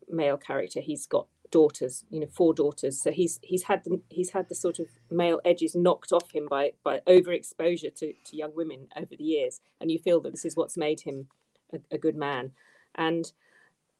male 0.08 0.36
character. 0.36 0.80
He's 0.80 1.06
got 1.06 1.26
daughters, 1.50 2.04
you 2.10 2.20
know, 2.20 2.26
four 2.32 2.54
daughters. 2.54 3.00
So 3.00 3.12
he's 3.12 3.38
he's 3.42 3.64
had 3.64 3.84
the, 3.84 4.00
he's 4.08 4.30
had 4.30 4.48
the 4.48 4.54
sort 4.54 4.78
of 4.78 4.86
male 5.10 5.40
edges 5.44 5.74
knocked 5.74 6.12
off 6.12 6.32
him 6.32 6.48
by 6.48 6.72
by 6.84 7.00
overexposure 7.06 7.94
to 7.96 8.12
to 8.12 8.36
young 8.36 8.54
women 8.56 8.88
over 8.96 9.14
the 9.16 9.24
years, 9.24 9.60
and 9.80 9.90
you 9.90 9.98
feel 9.98 10.20
that 10.22 10.32
this 10.32 10.44
is 10.44 10.56
what's 10.56 10.76
made 10.76 11.02
him 11.02 11.28
a, 11.72 11.78
a 11.92 11.98
good 11.98 12.16
man. 12.16 12.52
And 12.94 13.32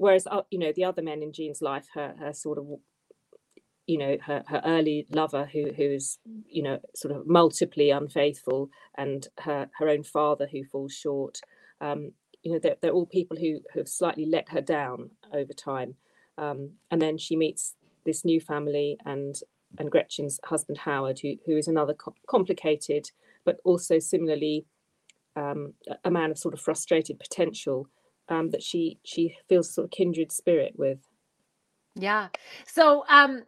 whereas 0.03 0.27
uh, 0.27 0.43
you 0.51 0.59
know 0.59 0.73
the 0.75 0.85
other 0.85 1.03
men 1.03 1.23
in 1.23 1.33
Jean's 1.33 1.63
life, 1.63 1.89
her 1.95 2.15
her 2.19 2.33
sort 2.33 2.59
of 2.59 2.67
you 3.87 3.99
know 3.99 4.17
her, 4.27 4.43
her 4.49 4.63
early 4.65 5.07
lover 5.11 5.49
who 5.53 5.73
who's 5.73 6.19
you 6.47 6.63
know 6.63 6.79
sort 6.95 7.15
of 7.15 7.27
multiply 7.27 7.97
unfaithful 7.97 8.71
and 8.97 9.29
her 9.41 9.69
her 9.79 9.89
own 9.89 10.03
father 10.03 10.49
who 10.51 10.65
falls 10.65 10.93
short 10.93 11.41
um, 11.81 12.13
you 12.43 12.53
know 12.53 12.59
they're, 12.63 12.77
they're 12.81 12.93
all 12.93 13.07
people 13.07 13.37
who 13.37 13.61
have 13.75 13.89
slightly 13.89 14.27
let 14.27 14.49
her 14.51 14.61
down 14.61 15.11
over 15.33 15.53
time. 15.53 15.95
Um, 16.39 16.73
and 16.91 17.01
then 17.01 17.19
she 17.19 17.37
meets 17.37 17.75
this 18.05 18.25
new 18.25 18.41
family 18.41 18.99
and 19.05 19.37
and 19.79 19.91
Gretchen's 19.91 20.39
husband 20.45 20.79
Howard, 20.79 21.21
who 21.21 21.35
who 21.47 21.57
is 21.57 21.69
another 21.69 21.95
co- 21.95 22.15
complicated 22.29 23.11
but 23.45 23.59
also 23.65 23.99
similarly 23.99 24.67
um, 25.35 25.75
a 26.05 26.11
man 26.11 26.31
of 26.31 26.39
sort 26.39 26.55
of 26.55 26.61
frustrated 26.61 27.19
potential 27.19 27.89
um, 28.33 28.51
that 28.51 28.63
she 28.63 28.99
she 29.05 29.37
feels 29.49 29.73
sort 29.73 29.87
of 29.87 29.91
kindred 29.91 30.33
spirit 30.33 30.75
with. 30.77 30.99
Yeah. 31.95 32.29
So 32.67 33.05
um, 33.09 33.43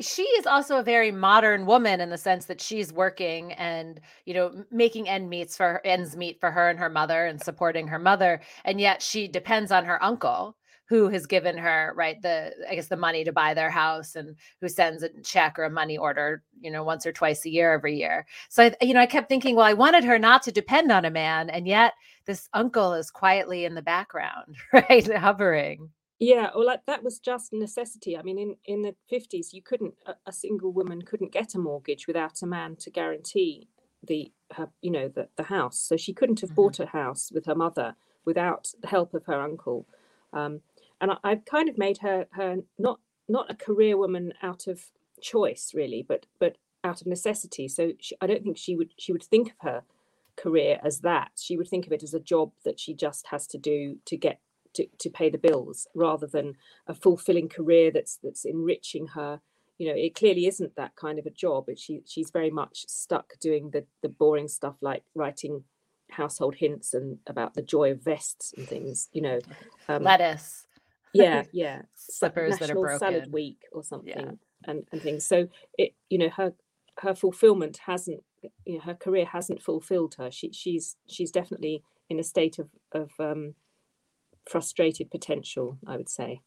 she 0.00 0.22
is 0.22 0.46
also 0.46 0.78
a 0.78 0.82
very 0.82 1.10
modern 1.10 1.64
woman 1.66 2.00
in 2.00 2.10
the 2.10 2.18
sense 2.18 2.46
that 2.46 2.60
she's 2.60 2.92
working 2.92 3.52
and 3.52 4.00
you 4.26 4.34
know 4.34 4.64
making 4.70 5.08
end 5.08 5.30
meets 5.30 5.56
for 5.56 5.80
ends 5.84 6.16
meet 6.16 6.40
for 6.40 6.50
her 6.50 6.68
and 6.68 6.78
her 6.78 6.90
mother 6.90 7.26
and 7.26 7.42
supporting 7.42 7.86
her 7.88 7.98
mother 7.98 8.40
and 8.64 8.80
yet 8.80 9.02
she 9.02 9.28
depends 9.28 9.70
on 9.70 9.84
her 9.84 10.02
uncle 10.02 10.56
who 10.92 11.08
has 11.08 11.24
given 11.24 11.56
her 11.56 11.94
right 11.96 12.20
the 12.20 12.52
i 12.68 12.74
guess 12.74 12.88
the 12.88 12.96
money 12.98 13.24
to 13.24 13.32
buy 13.32 13.54
their 13.54 13.70
house 13.70 14.14
and 14.14 14.36
who 14.60 14.68
sends 14.68 15.02
a 15.02 15.08
check 15.22 15.58
or 15.58 15.64
a 15.64 15.70
money 15.70 15.96
order 15.96 16.42
you 16.60 16.70
know 16.70 16.84
once 16.84 17.06
or 17.06 17.12
twice 17.12 17.46
a 17.46 17.48
year 17.48 17.72
every 17.72 17.96
year. 17.96 18.26
So 18.50 18.64
I, 18.64 18.76
you 18.82 18.92
know 18.92 19.00
i 19.00 19.06
kept 19.06 19.30
thinking 19.30 19.56
well 19.56 19.64
i 19.64 19.72
wanted 19.72 20.04
her 20.04 20.18
not 20.18 20.42
to 20.42 20.52
depend 20.52 20.92
on 20.92 21.06
a 21.06 21.10
man 21.10 21.48
and 21.48 21.66
yet 21.66 21.94
this 22.26 22.46
uncle 22.52 22.92
is 22.92 23.10
quietly 23.10 23.64
in 23.64 23.74
the 23.74 23.80
background 23.80 24.56
right 24.74 25.10
hovering. 25.16 25.88
Yeah 26.18 26.50
well 26.54 26.66
like, 26.66 26.84
that 26.86 27.02
was 27.02 27.18
just 27.20 27.54
necessity. 27.54 28.18
I 28.18 28.22
mean 28.22 28.38
in 28.38 28.56
in 28.66 28.82
the 28.82 28.94
50s 29.10 29.54
you 29.54 29.62
couldn't 29.62 29.94
a, 30.04 30.14
a 30.26 30.32
single 30.32 30.72
woman 30.72 31.00
couldn't 31.00 31.32
get 31.32 31.54
a 31.54 31.58
mortgage 31.58 32.06
without 32.06 32.42
a 32.42 32.46
man 32.46 32.76
to 32.76 32.90
guarantee 32.90 33.66
the 34.06 34.30
her 34.50 34.68
you 34.82 34.90
know 34.90 35.08
the, 35.08 35.28
the 35.36 35.44
house. 35.44 35.80
So 35.80 35.96
she 35.96 36.12
couldn't 36.12 36.40
have 36.40 36.50
mm-hmm. 36.50 36.56
bought 36.56 36.80
a 36.80 36.86
house 36.86 37.32
with 37.32 37.46
her 37.46 37.54
mother 37.54 37.96
without 38.26 38.68
the 38.82 38.88
help 38.88 39.14
of 39.14 39.24
her 39.24 39.40
uncle. 39.40 39.86
Um, 40.32 40.60
and 41.02 41.10
I, 41.24 41.30
have 41.30 41.44
kind 41.44 41.68
of 41.68 41.76
made 41.76 41.98
her 41.98 42.26
her 42.32 42.58
not 42.78 43.00
not 43.28 43.50
a 43.50 43.54
career 43.54 43.98
woman 43.98 44.32
out 44.40 44.66
of 44.66 44.84
choice 45.20 45.72
really, 45.74 46.04
but 46.06 46.26
but 46.38 46.56
out 46.84 47.00
of 47.00 47.06
necessity. 47.06 47.68
So 47.68 47.92
she, 48.00 48.16
I 48.20 48.26
don't 48.26 48.42
think 48.42 48.56
she 48.56 48.76
would 48.76 48.94
she 48.96 49.12
would 49.12 49.24
think 49.24 49.50
of 49.50 49.56
her 49.60 49.82
career 50.36 50.78
as 50.82 51.00
that. 51.00 51.32
She 51.36 51.56
would 51.56 51.68
think 51.68 51.86
of 51.86 51.92
it 51.92 52.02
as 52.02 52.14
a 52.14 52.20
job 52.20 52.52
that 52.64 52.80
she 52.80 52.94
just 52.94 53.26
has 53.26 53.46
to 53.48 53.58
do 53.58 53.98
to 54.06 54.16
get 54.16 54.38
to, 54.74 54.86
to 54.98 55.10
pay 55.10 55.28
the 55.28 55.38
bills, 55.38 55.86
rather 55.94 56.26
than 56.26 56.54
a 56.86 56.94
fulfilling 56.94 57.48
career 57.48 57.90
that's 57.90 58.18
that's 58.22 58.44
enriching 58.44 59.08
her. 59.08 59.40
You 59.78 59.88
know, 59.88 59.96
it 59.96 60.14
clearly 60.14 60.46
isn't 60.46 60.76
that 60.76 60.94
kind 60.94 61.18
of 61.18 61.26
a 61.26 61.30
job. 61.30 61.66
But 61.66 61.80
she 61.80 62.02
she's 62.06 62.30
very 62.30 62.50
much 62.50 62.84
stuck 62.86 63.38
doing 63.40 63.70
the 63.70 63.84
the 64.02 64.08
boring 64.08 64.48
stuff 64.48 64.76
like 64.80 65.02
writing 65.16 65.64
household 66.10 66.56
hints 66.56 66.92
and 66.92 67.18
about 67.26 67.54
the 67.54 67.62
joy 67.62 67.90
of 67.90 68.04
vests 68.04 68.54
and 68.56 68.68
things. 68.68 69.08
You 69.12 69.22
know, 69.22 69.40
um, 69.88 70.04
lettuce 70.04 70.66
yeah, 71.12 71.42
yeah. 71.52 71.82
Slippers 71.94 72.58
that 72.58 72.70
are 72.70 72.74
broken. 72.74 72.98
Salad 72.98 73.32
week 73.32 73.62
or 73.72 73.82
something. 73.82 74.12
Yeah. 74.16 74.70
and 74.70 74.86
and 74.92 75.02
things. 75.02 75.26
So 75.26 75.48
it 75.78 75.94
you 76.08 76.18
know 76.18 76.30
her 76.30 76.52
her 76.98 77.14
fulfillment 77.14 77.80
hasn't 77.86 78.22
you 78.64 78.74
know 78.74 78.80
her 78.80 78.94
career 78.94 79.26
hasn't 79.26 79.62
fulfilled 79.62 80.16
her. 80.18 80.30
She 80.30 80.52
she's 80.52 80.96
she's 81.08 81.30
definitely 81.30 81.82
in 82.08 82.18
a 82.18 82.24
state 82.24 82.58
of 82.58 82.68
of 82.92 83.10
um, 83.18 83.54
frustrated 84.48 85.10
potential. 85.10 85.78
I 85.86 85.96
would 85.96 86.08
say. 86.08 86.40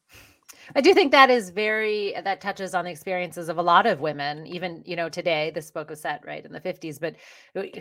I 0.76 0.82
do 0.82 0.94
think 0.94 1.12
that 1.12 1.30
is 1.30 1.50
very 1.50 2.14
that 2.24 2.42
touches 2.42 2.74
on 2.74 2.86
the 2.86 2.92
experiences 2.92 3.50
of 3.50 3.58
a 3.58 3.64
lot 3.64 3.86
of 3.86 4.00
women, 4.00 4.46
even 4.48 4.84
you 4.86 4.96
know 4.96 5.10
today. 5.10 5.52
This 5.54 5.72
book 5.72 5.90
was 5.90 6.02
set 6.02 6.26
right 6.26 6.46
in 6.46 6.52
the 6.52 6.60
fifties, 6.60 7.00
but 7.00 7.16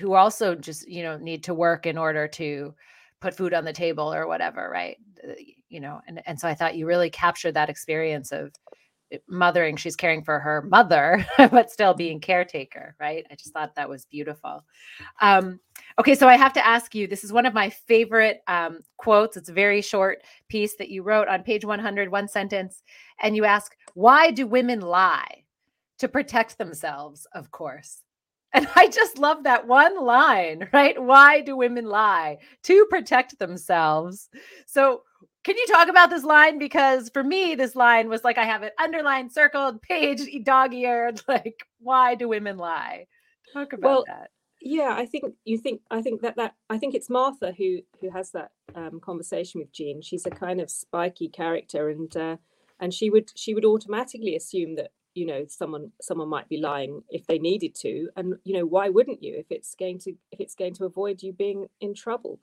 who 0.00 0.14
also 0.14 0.54
just 0.54 0.88
you 0.88 1.02
know 1.02 1.16
need 1.16 1.44
to 1.44 1.54
work 1.54 1.86
in 1.86 1.98
order 1.98 2.26
to 2.28 2.74
put 3.20 3.36
food 3.36 3.54
on 3.54 3.64
the 3.64 3.72
table 3.72 4.12
or 4.12 4.26
whatever, 4.26 4.68
right? 4.70 4.96
Uh, 5.26 5.32
you 5.68 5.80
know, 5.80 6.00
and 6.06 6.22
and 6.26 6.38
so 6.38 6.48
I 6.48 6.54
thought 6.54 6.76
you 6.76 6.86
really 6.86 7.10
captured 7.10 7.52
that 7.52 7.70
experience 7.70 8.32
of 8.32 8.52
eh, 9.12 9.18
mothering. 9.28 9.76
She's 9.76 9.96
caring 9.96 10.22
for 10.22 10.38
her 10.38 10.62
mother, 10.62 11.26
but 11.38 11.70
still 11.70 11.94
being 11.94 12.20
caretaker, 12.20 12.94
right? 13.00 13.26
I 13.30 13.34
just 13.34 13.52
thought 13.52 13.74
that 13.74 13.88
was 13.88 14.04
beautiful. 14.04 14.64
Um, 15.20 15.58
okay, 15.98 16.14
so 16.14 16.28
I 16.28 16.36
have 16.36 16.52
to 16.54 16.66
ask 16.66 16.94
you. 16.94 17.06
This 17.06 17.24
is 17.24 17.32
one 17.32 17.46
of 17.46 17.54
my 17.54 17.70
favorite 17.70 18.42
um, 18.46 18.80
quotes. 18.98 19.36
It's 19.36 19.48
a 19.48 19.54
very 19.54 19.82
short 19.82 20.22
piece 20.48 20.76
that 20.76 20.90
you 20.90 21.02
wrote 21.02 21.28
on 21.28 21.42
page 21.42 21.64
100, 21.64 22.10
one 22.10 22.28
sentence, 22.28 22.82
and 23.20 23.34
you 23.36 23.44
ask, 23.44 23.74
"Why 23.94 24.30
do 24.30 24.46
women 24.46 24.80
lie?" 24.80 25.44
To 25.98 26.08
protect 26.08 26.58
themselves, 26.58 27.26
of 27.34 27.50
course. 27.50 28.03
And 28.54 28.68
I 28.76 28.86
just 28.86 29.18
love 29.18 29.42
that 29.42 29.66
one 29.66 30.00
line, 30.00 30.68
right? 30.72 31.00
Why 31.00 31.40
do 31.40 31.56
women 31.56 31.86
lie? 31.86 32.38
To 32.62 32.86
protect 32.88 33.38
themselves. 33.38 34.30
So, 34.66 35.02
can 35.42 35.58
you 35.58 35.66
talk 35.66 35.88
about 35.88 36.08
this 36.08 36.24
line? 36.24 36.58
Because 36.58 37.10
for 37.10 37.22
me, 37.22 37.54
this 37.54 37.76
line 37.76 38.08
was 38.08 38.24
like 38.24 38.38
I 38.38 38.44
have 38.44 38.62
it 38.62 38.72
underlined, 38.80 39.32
circled, 39.32 39.82
page, 39.82 40.22
dog 40.44 40.72
eared. 40.72 41.20
Like, 41.28 41.66
why 41.80 42.14
do 42.14 42.28
women 42.28 42.56
lie? 42.56 43.06
Talk 43.52 43.72
about 43.72 43.88
well, 43.88 44.04
that. 44.06 44.30
Yeah, 44.62 44.94
I 44.96 45.04
think 45.04 45.24
you 45.44 45.58
think 45.58 45.82
I 45.90 46.00
think 46.00 46.22
that 46.22 46.36
that 46.36 46.54
I 46.70 46.78
think 46.78 46.94
it's 46.94 47.10
Martha 47.10 47.52
who 47.52 47.80
who 48.00 48.10
has 48.10 48.30
that 48.30 48.52
um, 48.74 49.00
conversation 49.00 49.60
with 49.60 49.72
Jean. 49.72 50.00
She's 50.00 50.24
a 50.24 50.30
kind 50.30 50.60
of 50.60 50.70
spiky 50.70 51.28
character, 51.28 51.90
and 51.90 52.16
uh, 52.16 52.36
and 52.80 52.94
she 52.94 53.10
would 53.10 53.30
she 53.34 53.52
would 53.52 53.64
automatically 53.64 54.34
assume 54.34 54.76
that 54.76 54.92
you 55.14 55.26
know 55.26 55.44
someone 55.48 55.92
someone 56.00 56.28
might 56.28 56.48
be 56.48 56.58
lying 56.58 57.02
if 57.08 57.26
they 57.26 57.38
needed 57.38 57.74
to 57.74 58.08
and 58.16 58.34
you 58.44 58.54
know 58.54 58.66
why 58.66 58.88
wouldn't 58.88 59.22
you 59.22 59.34
if 59.36 59.46
it's 59.50 59.74
going 59.74 59.98
to 59.98 60.12
if 60.32 60.40
it's 60.40 60.54
going 60.54 60.74
to 60.74 60.84
avoid 60.84 61.22
you 61.22 61.32
being 61.32 61.66
in 61.80 61.94
trouble? 61.94 62.40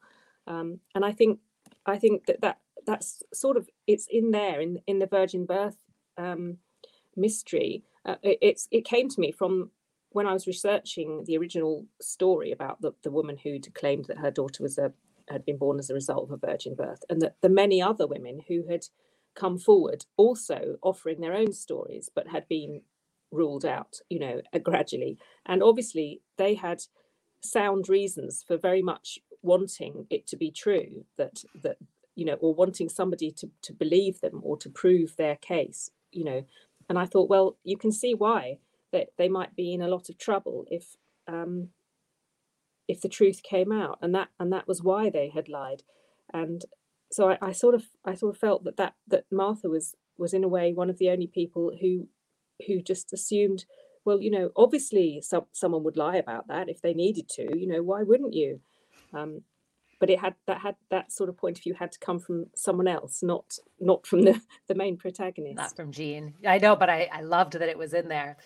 Um, 0.47 0.79
and 0.95 1.05
i 1.05 1.11
think 1.11 1.39
i 1.85 1.97
think 1.97 2.25
that 2.25 2.41
that 2.41 2.57
that's 2.85 3.21
sort 3.33 3.57
of 3.57 3.69
it's 3.85 4.07
in 4.09 4.31
there 4.31 4.59
in 4.59 4.79
in 4.87 4.99
the 4.99 5.05
virgin 5.05 5.45
birth 5.45 5.77
um, 6.17 6.57
mystery. 7.15 7.83
Uh, 8.05 8.15
it, 8.23 8.37
it's 8.41 8.67
it 8.71 8.85
came 8.85 9.07
to 9.09 9.19
me 9.19 9.31
from 9.31 9.69
when 10.09 10.25
i 10.25 10.33
was 10.33 10.47
researching 10.47 11.23
the 11.25 11.37
original 11.37 11.85
story 12.01 12.51
about 12.51 12.81
the, 12.81 12.91
the 13.03 13.11
woman 13.11 13.37
who 13.37 13.59
claimed 13.73 14.05
that 14.05 14.17
her 14.17 14.31
daughter 14.31 14.63
was 14.63 14.77
a 14.77 14.91
had 15.29 15.45
been 15.45 15.57
born 15.57 15.79
as 15.79 15.89
a 15.89 15.93
result 15.93 16.23
of 16.23 16.31
a 16.31 16.47
virgin 16.47 16.75
birth 16.75 17.03
and 17.09 17.21
that 17.21 17.35
the 17.41 17.49
many 17.49 17.81
other 17.81 18.07
women 18.07 18.41
who 18.47 18.67
had 18.67 18.85
come 19.35 19.57
forward 19.57 20.05
also 20.17 20.77
offering 20.81 21.21
their 21.21 21.33
own 21.33 21.53
stories 21.53 22.09
but 22.13 22.27
had 22.29 22.47
been 22.47 22.81
ruled 23.31 23.65
out 23.65 23.97
you 24.09 24.19
know 24.19 24.41
uh, 24.53 24.59
gradually. 24.59 25.17
And 25.45 25.63
obviously 25.63 26.21
they 26.37 26.55
had 26.55 26.83
sound 27.41 27.89
reasons 27.89 28.43
for 28.47 28.57
very 28.57 28.81
much 28.81 29.19
wanting 29.41 30.07
it 30.09 30.27
to 30.27 30.37
be 30.37 30.51
true 30.51 31.05
that 31.17 31.43
that 31.63 31.77
you 32.15 32.25
know 32.25 32.35
or 32.35 32.53
wanting 32.53 32.89
somebody 32.89 33.31
to 33.31 33.49
to 33.63 33.73
believe 33.73 34.21
them 34.21 34.41
or 34.43 34.57
to 34.57 34.69
prove 34.69 35.15
their 35.17 35.37
case 35.37 35.89
you 36.11 36.23
know. 36.25 36.43
And 36.89 36.99
i 36.99 37.05
thought 37.05 37.29
well 37.29 37.57
you 37.63 37.77
can 37.77 37.91
see 37.91 38.13
why 38.13 38.57
that 38.91 39.09
they 39.17 39.29
might 39.29 39.55
be 39.55 39.73
in 39.73 39.81
a 39.81 39.87
lot 39.87 40.09
of 40.09 40.17
trouble 40.17 40.65
if 40.69 40.97
um 41.27 41.69
if 42.89 43.01
the 43.01 43.09
truth 43.09 43.43
came 43.43 43.73
out. 43.73 43.99
And 44.01 44.15
that 44.15 44.29
and 44.39 44.53
that 44.53 44.67
was 44.69 44.83
why 44.83 45.11
they 45.11 45.29
had 45.29 45.49
lied. 45.49 45.83
And 46.33 46.65
so 47.11 47.29
I, 47.29 47.37
I, 47.41 47.51
sort 47.51 47.75
of 47.75 47.83
I 48.05 48.15
sort 48.15 48.33
of 48.33 48.39
felt 48.39 48.63
that 48.63 48.77
that 48.77 48.93
that 49.07 49.25
Martha 49.31 49.69
was 49.69 49.95
was 50.17 50.33
in 50.33 50.43
a 50.43 50.47
way 50.47 50.73
one 50.73 50.89
of 50.89 50.97
the 50.97 51.09
only 51.09 51.27
people 51.27 51.71
who 51.79 52.07
who 52.67 52.81
just 52.81 53.11
assumed 53.13 53.65
well 54.05 54.21
you 54.21 54.31
know 54.31 54.51
obviously 54.55 55.21
some, 55.21 55.45
someone 55.51 55.83
would 55.83 55.97
lie 55.97 56.17
about 56.17 56.47
that 56.47 56.69
if 56.69 56.81
they 56.81 56.93
needed 56.93 57.27
to 57.29 57.57
you 57.57 57.67
know 57.67 57.83
why 57.83 58.03
wouldn't 58.03 58.33
you? 58.33 58.59
Um, 59.13 59.41
but 59.99 60.09
it 60.09 60.19
had 60.19 60.35
that 60.47 60.61
had 60.61 60.75
that 60.89 61.11
sort 61.11 61.29
of 61.29 61.37
point 61.37 61.57
of 61.57 61.63
view 61.63 61.75
had 61.75 61.91
to 61.91 61.99
come 61.99 62.19
from 62.19 62.47
someone 62.55 62.87
else 62.87 63.21
not 63.21 63.57
not 63.79 64.07
from 64.07 64.23
the 64.23 64.41
the 64.67 64.75
main 64.75 64.97
protagonist. 64.97 65.57
not 65.57 65.75
from 65.75 65.91
Jean. 65.91 66.33
I 66.45 66.57
know 66.57 66.75
but 66.75 66.89
I 66.89 67.09
I 67.11 67.21
loved 67.21 67.53
that 67.53 67.69
it 67.69 67.77
was 67.77 67.93
in 67.93 68.07
there 68.07 68.37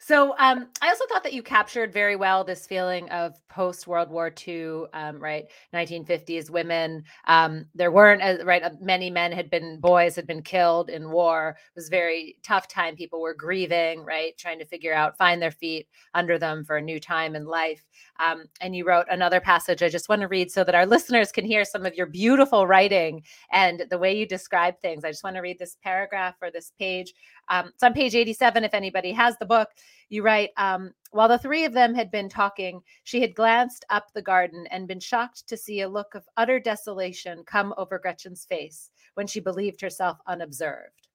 so 0.00 0.34
um, 0.38 0.68
I 0.80 0.88
also 0.88 1.04
thought 1.08 1.24
that 1.24 1.32
you 1.32 1.42
captured 1.42 1.92
very 1.92 2.16
well 2.16 2.44
this 2.44 2.66
feeling 2.66 3.08
of 3.10 3.34
post 3.48 3.86
World 3.86 4.10
War 4.10 4.32
II, 4.46 4.84
um, 4.92 5.18
right? 5.18 5.46
1950s 5.74 6.50
women. 6.50 7.02
Um, 7.26 7.66
there 7.74 7.90
weren't 7.90 8.22
as, 8.22 8.44
right. 8.44 8.62
Uh, 8.62 8.70
many 8.80 9.10
men 9.10 9.32
had 9.32 9.50
been 9.50 9.80
boys 9.80 10.14
had 10.14 10.26
been 10.26 10.42
killed 10.42 10.88
in 10.88 11.10
war. 11.10 11.56
It 11.58 11.78
was 11.78 11.88
very 11.88 12.36
tough 12.42 12.68
time. 12.68 12.94
People 12.94 13.20
were 13.20 13.34
grieving, 13.34 14.04
right, 14.04 14.36
trying 14.38 14.58
to 14.60 14.64
figure 14.64 14.94
out 14.94 15.18
find 15.18 15.42
their 15.42 15.50
feet 15.50 15.88
under 16.14 16.38
them 16.38 16.64
for 16.64 16.76
a 16.76 16.82
new 16.82 17.00
time 17.00 17.34
in 17.34 17.44
life. 17.44 17.84
Um, 18.20 18.44
and 18.60 18.76
you 18.76 18.86
wrote 18.86 19.06
another 19.10 19.40
passage. 19.40 19.82
I 19.82 19.88
just 19.88 20.08
want 20.08 20.22
to 20.22 20.28
read 20.28 20.50
so 20.50 20.64
that 20.64 20.74
our 20.74 20.86
listeners 20.86 21.32
can 21.32 21.44
hear 21.44 21.64
some 21.64 21.84
of 21.84 21.94
your 21.94 22.06
beautiful 22.06 22.66
writing 22.66 23.22
and 23.52 23.84
the 23.90 23.98
way 23.98 24.16
you 24.16 24.26
describe 24.26 24.78
things. 24.80 25.04
I 25.04 25.10
just 25.10 25.24
want 25.24 25.36
to 25.36 25.42
read 25.42 25.58
this 25.58 25.76
paragraph 25.82 26.36
or 26.40 26.50
this 26.50 26.72
page. 26.78 27.14
Um, 27.50 27.68
it's 27.68 27.82
on 27.82 27.94
page 27.94 28.14
87 28.14 28.64
if 28.64 28.74
anybody 28.74 29.12
has 29.12 29.36
the 29.38 29.46
book. 29.46 29.68
You 30.08 30.22
write, 30.22 30.50
um, 30.56 30.92
while 31.10 31.28
the 31.28 31.38
three 31.38 31.64
of 31.64 31.72
them 31.72 31.94
had 31.94 32.10
been 32.10 32.28
talking, 32.28 32.80
she 33.04 33.20
had 33.20 33.34
glanced 33.34 33.84
up 33.90 34.12
the 34.12 34.22
garden 34.22 34.66
and 34.70 34.88
been 34.88 35.00
shocked 35.00 35.46
to 35.48 35.56
see 35.56 35.80
a 35.80 35.88
look 35.88 36.14
of 36.14 36.28
utter 36.36 36.58
desolation 36.58 37.42
come 37.44 37.74
over 37.76 37.98
Gretchen's 37.98 38.44
face 38.44 38.90
when 39.14 39.26
she 39.26 39.40
believed 39.40 39.80
herself 39.80 40.18
unobserved. 40.26 41.08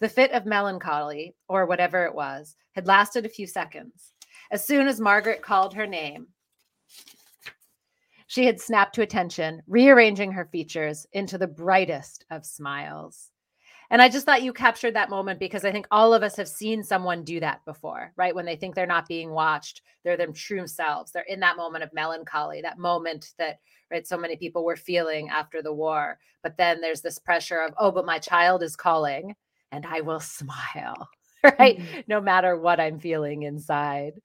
The 0.00 0.08
fit 0.08 0.32
of 0.32 0.46
melancholy, 0.46 1.34
or 1.48 1.66
whatever 1.66 2.04
it 2.04 2.14
was, 2.14 2.56
had 2.72 2.86
lasted 2.86 3.26
a 3.26 3.30
few 3.30 3.46
seconds. 3.46 4.12
As 4.50 4.64
soon 4.64 4.86
as 4.86 5.00
Margaret 5.00 5.42
called 5.42 5.74
her 5.74 5.86
name, 5.86 6.28
she 8.28 8.44
had 8.44 8.60
snapped 8.60 8.94
to 8.94 9.02
attention, 9.02 9.62
rearranging 9.66 10.32
her 10.32 10.44
features 10.44 11.06
into 11.12 11.38
the 11.38 11.46
brightest 11.46 12.24
of 12.30 12.44
smiles. 12.44 13.30
And 13.90 14.02
I 14.02 14.08
just 14.08 14.26
thought 14.26 14.42
you 14.42 14.52
captured 14.52 14.94
that 14.94 15.08
moment 15.08 15.40
because 15.40 15.64
I 15.64 15.72
think 15.72 15.86
all 15.90 16.12
of 16.12 16.22
us 16.22 16.36
have 16.36 16.48
seen 16.48 16.82
someone 16.82 17.24
do 17.24 17.40
that 17.40 17.64
before, 17.64 18.12
right? 18.16 18.34
When 18.34 18.44
they 18.44 18.56
think 18.56 18.74
they're 18.74 18.86
not 18.86 19.08
being 19.08 19.30
watched, 19.30 19.82
they're 20.04 20.16
their 20.16 20.32
true 20.32 20.66
selves. 20.66 21.10
They're 21.10 21.22
in 21.22 21.40
that 21.40 21.56
moment 21.56 21.84
of 21.84 21.94
melancholy, 21.94 22.60
that 22.62 22.78
moment 22.78 23.32
that, 23.38 23.60
right, 23.90 24.06
so 24.06 24.18
many 24.18 24.36
people 24.36 24.64
were 24.64 24.76
feeling 24.76 25.30
after 25.30 25.62
the 25.62 25.72
war. 25.72 26.18
But 26.42 26.58
then 26.58 26.80
there's 26.80 27.00
this 27.00 27.18
pressure 27.18 27.60
of, 27.60 27.72
oh, 27.78 27.90
but 27.90 28.04
my 28.04 28.18
child 28.18 28.62
is 28.62 28.76
calling 28.76 29.34
and 29.72 29.86
I 29.86 30.02
will 30.02 30.20
smile, 30.20 31.08
right? 31.42 31.78
Mm-hmm. 31.78 32.00
No 32.08 32.20
matter 32.20 32.58
what 32.58 32.80
I'm 32.80 32.98
feeling 32.98 33.44
inside. 33.44 34.20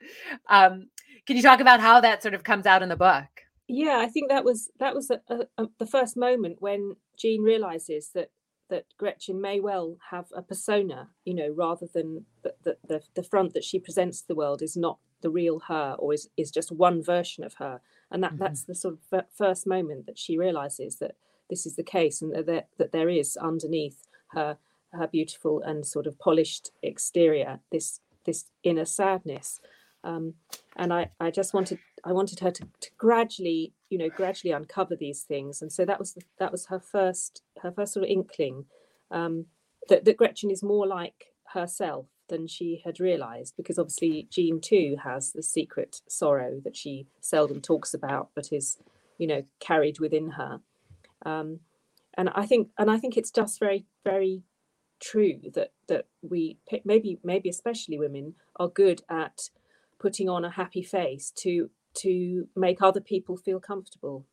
Um, 0.49 0.89
can 1.25 1.37
you 1.37 1.41
talk 1.41 1.61
about 1.61 1.79
how 1.79 2.01
that 2.01 2.21
sort 2.21 2.33
of 2.33 2.43
comes 2.43 2.65
out 2.65 2.83
in 2.83 2.89
the 2.89 2.97
book? 2.97 3.25
Yeah, 3.69 3.99
I 3.99 4.07
think 4.07 4.29
that 4.29 4.43
was 4.43 4.69
that 4.79 4.93
was 4.93 5.09
a, 5.09 5.21
a, 5.29 5.47
a, 5.57 5.67
the 5.79 5.85
first 5.85 6.17
moment 6.17 6.57
when 6.59 6.97
Jean 7.17 7.41
realizes 7.43 8.09
that 8.13 8.29
that 8.73 8.85
Gretchen 8.97 9.39
may 9.39 9.59
well 9.59 9.97
have 10.09 10.25
a 10.35 10.41
persona, 10.41 11.09
you 11.25 11.35
know, 11.35 11.53
rather 11.55 11.85
than 11.93 12.25
the, 12.41 12.55
the, 12.63 12.77
the, 12.87 13.01
the 13.13 13.21
front 13.23 13.53
that 13.53 13.63
she 13.63 13.77
presents 13.77 14.21
to 14.21 14.27
the 14.27 14.35
world 14.35 14.63
is 14.63 14.75
not 14.75 14.97
the 15.21 15.29
real 15.29 15.59
her 15.67 15.95
or 15.99 16.11
is, 16.11 16.27
is 16.37 16.49
just 16.49 16.71
one 16.71 17.03
version 17.03 17.43
of 17.43 17.53
her. 17.55 17.81
And 18.09 18.23
that, 18.23 18.31
mm-hmm. 18.31 18.43
that's 18.43 18.63
the 18.63 18.73
sort 18.73 18.95
of 19.11 19.25
first 19.37 19.67
moment 19.67 20.07
that 20.07 20.17
she 20.17 20.39
realizes 20.39 20.97
that 20.97 21.15
this 21.51 21.67
is 21.67 21.75
the 21.75 21.83
case 21.83 22.19
and 22.19 22.33
that 22.33 22.47
there, 22.47 22.63
that 22.79 22.91
there 22.91 23.09
is 23.09 23.37
underneath 23.37 24.07
her 24.29 24.57
her 24.91 25.07
beautiful 25.07 25.59
and 25.61 25.85
sort 25.85 26.05
of 26.05 26.19
polished 26.19 26.69
exterior 26.83 27.59
this 27.71 27.99
this 28.25 28.45
inner 28.63 28.85
sadness 28.85 29.59
um, 30.03 30.35
and 30.75 30.93
I, 30.93 31.09
I 31.19 31.31
just 31.31 31.53
wanted 31.53 31.79
I 32.03 32.11
wanted 32.11 32.39
her 32.41 32.51
to, 32.51 32.67
to 32.81 32.91
gradually 32.97 33.73
you 33.93 33.99
know 33.99 34.09
gradually 34.09 34.51
uncover 34.51 34.95
these 34.95 35.21
things. 35.21 35.61
And 35.61 35.71
so 35.71 35.85
that 35.85 35.99
was 35.99 36.15
the, 36.15 36.23
that 36.39 36.51
was 36.51 36.65
her 36.65 36.79
first 36.79 37.43
her 37.61 37.71
first 37.71 37.93
sort 37.93 38.05
of 38.05 38.09
inkling 38.09 38.65
um, 39.11 39.45
that, 39.87 40.03
that 40.05 40.17
Gretchen 40.17 40.49
is 40.49 40.63
more 40.63 40.87
like 40.87 41.25
herself 41.53 42.07
than 42.27 42.47
she 42.47 42.81
had 42.83 42.99
realized 42.99 43.53
because 43.55 43.77
obviously 43.77 44.27
Jean 44.31 44.59
too 44.59 44.97
has 45.03 45.31
the 45.31 45.43
secret 45.43 46.01
sorrow 46.09 46.59
that 46.63 46.75
she 46.75 47.05
seldom 47.21 47.61
talks 47.61 47.93
about 47.93 48.29
but 48.33 48.51
is 48.51 48.79
you 49.19 49.27
know 49.27 49.43
carried 49.59 49.99
within 49.99 50.31
her. 50.31 50.59
Um, 51.23 51.59
and 52.15 52.29
I 52.33 52.47
think 52.47 52.69
and 52.79 52.89
I 52.89 52.97
think 52.97 53.15
it's 53.15 53.31
just 53.31 53.59
very 53.59 53.85
very 54.03 54.41
true 54.99 55.39
that 55.53 55.71
that 55.87 56.07
we 56.23 56.57
maybe 56.83 57.19
maybe 57.23 57.49
especially 57.49 57.99
women 57.99 58.33
are 58.55 58.69
good 58.69 59.03
at 59.07 59.51
putting 59.99 60.29
on 60.29 60.43
a 60.43 60.49
happy 60.49 60.81
face 60.81 61.31
to 61.43 61.69
to 61.95 62.47
make 62.55 62.81
other 62.81 63.01
people 63.01 63.37
feel 63.37 63.59
comfortable 63.59 64.25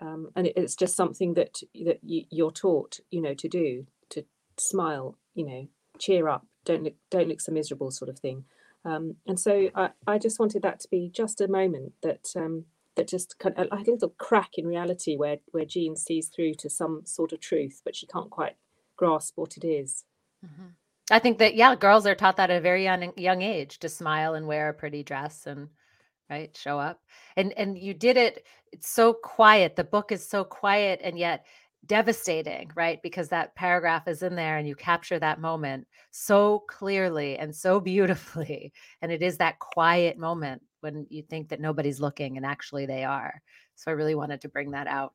um, 0.00 0.28
and 0.34 0.46
it, 0.46 0.54
it's 0.56 0.74
just 0.74 0.96
something 0.96 1.34
that 1.34 1.56
that 1.84 1.98
you, 2.02 2.24
you're 2.30 2.50
taught 2.50 3.00
you 3.10 3.20
know 3.20 3.34
to 3.34 3.48
do 3.48 3.86
to 4.10 4.24
smile 4.58 5.16
you 5.34 5.46
know 5.46 5.68
cheer 5.98 6.28
up 6.28 6.46
don't 6.64 6.82
look 6.82 6.94
don't 7.10 7.28
look 7.28 7.40
so 7.40 7.52
miserable 7.52 7.90
sort 7.90 8.08
of 8.08 8.18
thing 8.18 8.44
um, 8.84 9.16
and 9.26 9.40
so 9.40 9.70
I, 9.74 9.90
I 10.06 10.18
just 10.18 10.38
wanted 10.38 10.62
that 10.62 10.80
to 10.80 10.88
be 10.90 11.10
just 11.12 11.40
a 11.40 11.48
moment 11.48 11.92
that 12.02 12.26
um, 12.36 12.66
that 12.96 13.08
just 13.08 13.38
kind 13.38 13.58
of 13.58 13.68
like 13.70 13.86
a 13.86 13.90
little 13.90 14.14
crack 14.18 14.50
in 14.56 14.66
reality 14.66 15.16
where 15.16 15.38
where 15.52 15.64
Jean 15.64 15.96
sees 15.96 16.28
through 16.28 16.54
to 16.54 16.70
some 16.70 17.02
sort 17.04 17.32
of 17.32 17.40
truth 17.40 17.80
but 17.84 17.96
she 17.96 18.06
can't 18.06 18.30
quite 18.30 18.56
grasp 18.96 19.34
what 19.36 19.56
it 19.56 19.66
is. 19.66 20.04
Mm-hmm. 20.44 20.68
I 21.10 21.18
think 21.18 21.38
that 21.38 21.54
yeah, 21.54 21.74
girls 21.74 22.06
are 22.06 22.14
taught 22.14 22.36
that 22.36 22.50
at 22.50 22.58
a 22.58 22.60
very 22.60 22.84
young 22.84 23.12
young 23.16 23.42
age 23.42 23.78
to 23.80 23.88
smile 23.88 24.34
and 24.34 24.46
wear 24.46 24.68
a 24.68 24.74
pretty 24.74 25.02
dress 25.02 25.46
and 25.46 25.68
right 26.30 26.56
show 26.56 26.78
up. 26.78 27.00
And 27.36 27.52
and 27.54 27.78
you 27.78 27.94
did 27.94 28.16
it. 28.16 28.44
It's 28.72 28.88
so 28.88 29.12
quiet. 29.12 29.76
The 29.76 29.84
book 29.84 30.12
is 30.12 30.28
so 30.28 30.44
quiet 30.44 31.00
and 31.02 31.18
yet 31.18 31.46
devastating, 31.86 32.70
right? 32.74 33.00
Because 33.02 33.28
that 33.28 33.54
paragraph 33.54 34.08
is 34.08 34.22
in 34.22 34.34
there 34.34 34.56
and 34.56 34.66
you 34.66 34.74
capture 34.74 35.18
that 35.18 35.40
moment 35.40 35.86
so 36.10 36.64
clearly 36.68 37.38
and 37.38 37.54
so 37.54 37.80
beautifully. 37.92 38.72
And 39.02 39.12
it 39.12 39.22
is 39.22 39.38
that 39.38 39.58
quiet 39.58 40.18
moment 40.18 40.62
when 40.80 41.06
you 41.10 41.22
think 41.22 41.48
that 41.48 41.60
nobody's 41.60 42.00
looking 42.00 42.36
and 42.36 42.46
actually 42.46 42.86
they 42.86 43.04
are. 43.04 43.40
So 43.74 43.90
I 43.90 43.94
really 43.94 44.14
wanted 44.14 44.40
to 44.42 44.48
bring 44.48 44.70
that 44.72 44.86
out. 44.86 45.12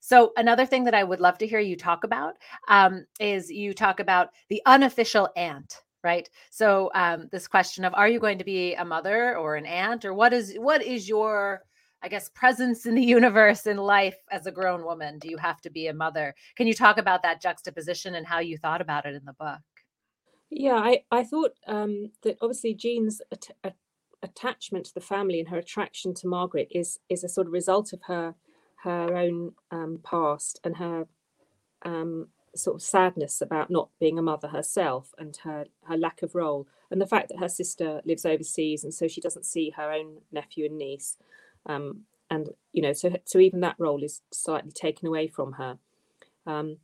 So, 0.00 0.32
another 0.36 0.64
thing 0.64 0.84
that 0.84 0.94
I 0.94 1.02
would 1.02 1.20
love 1.20 1.38
to 1.38 1.46
hear 1.46 1.58
you 1.58 1.76
talk 1.76 2.04
about 2.04 2.34
um, 2.68 3.04
is 3.18 3.50
you 3.50 3.74
talk 3.74 3.98
about 4.00 4.28
the 4.48 4.62
unofficial 4.64 5.28
aunt, 5.36 5.82
right? 6.02 6.28
So, 6.50 6.90
um, 6.94 7.28
this 7.30 7.48
question 7.48 7.84
of 7.84 7.94
are 7.94 8.08
you 8.08 8.20
going 8.20 8.38
to 8.38 8.44
be 8.44 8.74
a 8.74 8.84
mother 8.84 9.36
or 9.36 9.56
an 9.56 9.66
aunt, 9.66 10.04
or 10.04 10.14
what 10.14 10.32
is 10.32 10.54
what 10.56 10.82
is 10.82 11.08
your 11.08 11.62
I 12.02 12.08
guess 12.08 12.28
presence 12.30 12.86
in 12.86 12.94
the 12.94 13.02
universe 13.18 13.66
in 13.66 13.76
life 13.76 14.16
as 14.30 14.46
a 14.46 14.52
grown 14.52 14.84
woman? 14.84 15.18
Do 15.18 15.28
you 15.28 15.36
have 15.36 15.60
to 15.62 15.70
be 15.70 15.88
a 15.88 15.94
mother? 15.94 16.34
Can 16.56 16.66
you 16.66 16.74
talk 16.74 16.98
about 16.98 17.22
that 17.22 17.42
juxtaposition 17.42 18.14
and 18.14 18.26
how 18.26 18.38
you 18.40 18.56
thought 18.56 18.80
about 18.80 19.06
it 19.06 19.14
in 19.14 19.24
the 19.24 19.32
book? 19.32 19.60
Yeah, 20.50 20.76
I 20.76 21.02
I 21.10 21.24
thought 21.24 21.52
um, 21.66 22.10
that 22.22 22.38
obviously 22.40 22.74
Jean's 22.74 23.20
at- 23.32 23.74
attachment 24.22 24.86
to 24.86 24.94
the 24.94 25.00
family 25.00 25.40
and 25.40 25.48
her 25.48 25.58
attraction 25.58 26.14
to 26.14 26.26
Margaret 26.26 26.68
is 26.70 26.98
is 27.08 27.24
a 27.24 27.28
sort 27.28 27.46
of 27.46 27.52
result 27.52 27.92
of 27.92 28.00
her 28.06 28.34
her 28.82 29.16
own 29.16 29.52
um, 29.70 29.98
past 30.04 30.60
and 30.64 30.76
her 30.76 31.06
um, 31.84 32.28
sort 32.54 32.76
of 32.76 32.82
sadness 32.82 33.40
about 33.40 33.70
not 33.70 33.88
being 34.00 34.18
a 34.18 34.22
mother 34.22 34.48
herself 34.48 35.14
and 35.18 35.36
her 35.44 35.66
her 35.84 35.96
lack 35.96 36.22
of 36.22 36.34
role 36.34 36.66
and 36.90 37.00
the 37.00 37.06
fact 37.06 37.28
that 37.28 37.38
her 37.38 37.48
sister 37.48 38.00
lives 38.04 38.24
overseas 38.24 38.84
and 38.84 38.92
so 38.92 39.06
she 39.06 39.20
doesn't 39.20 39.46
see 39.46 39.70
her 39.70 39.92
own 39.92 40.18
nephew 40.32 40.66
and 40.66 40.78
niece 40.78 41.16
um, 41.66 42.02
and 42.30 42.50
you 42.72 42.82
know 42.82 42.92
so 42.92 43.14
so 43.24 43.38
even 43.38 43.60
that 43.60 43.76
role 43.78 44.02
is 44.02 44.22
slightly 44.32 44.72
taken 44.72 45.08
away 45.08 45.28
from 45.28 45.52
her. 45.52 45.78
Um, 46.46 46.78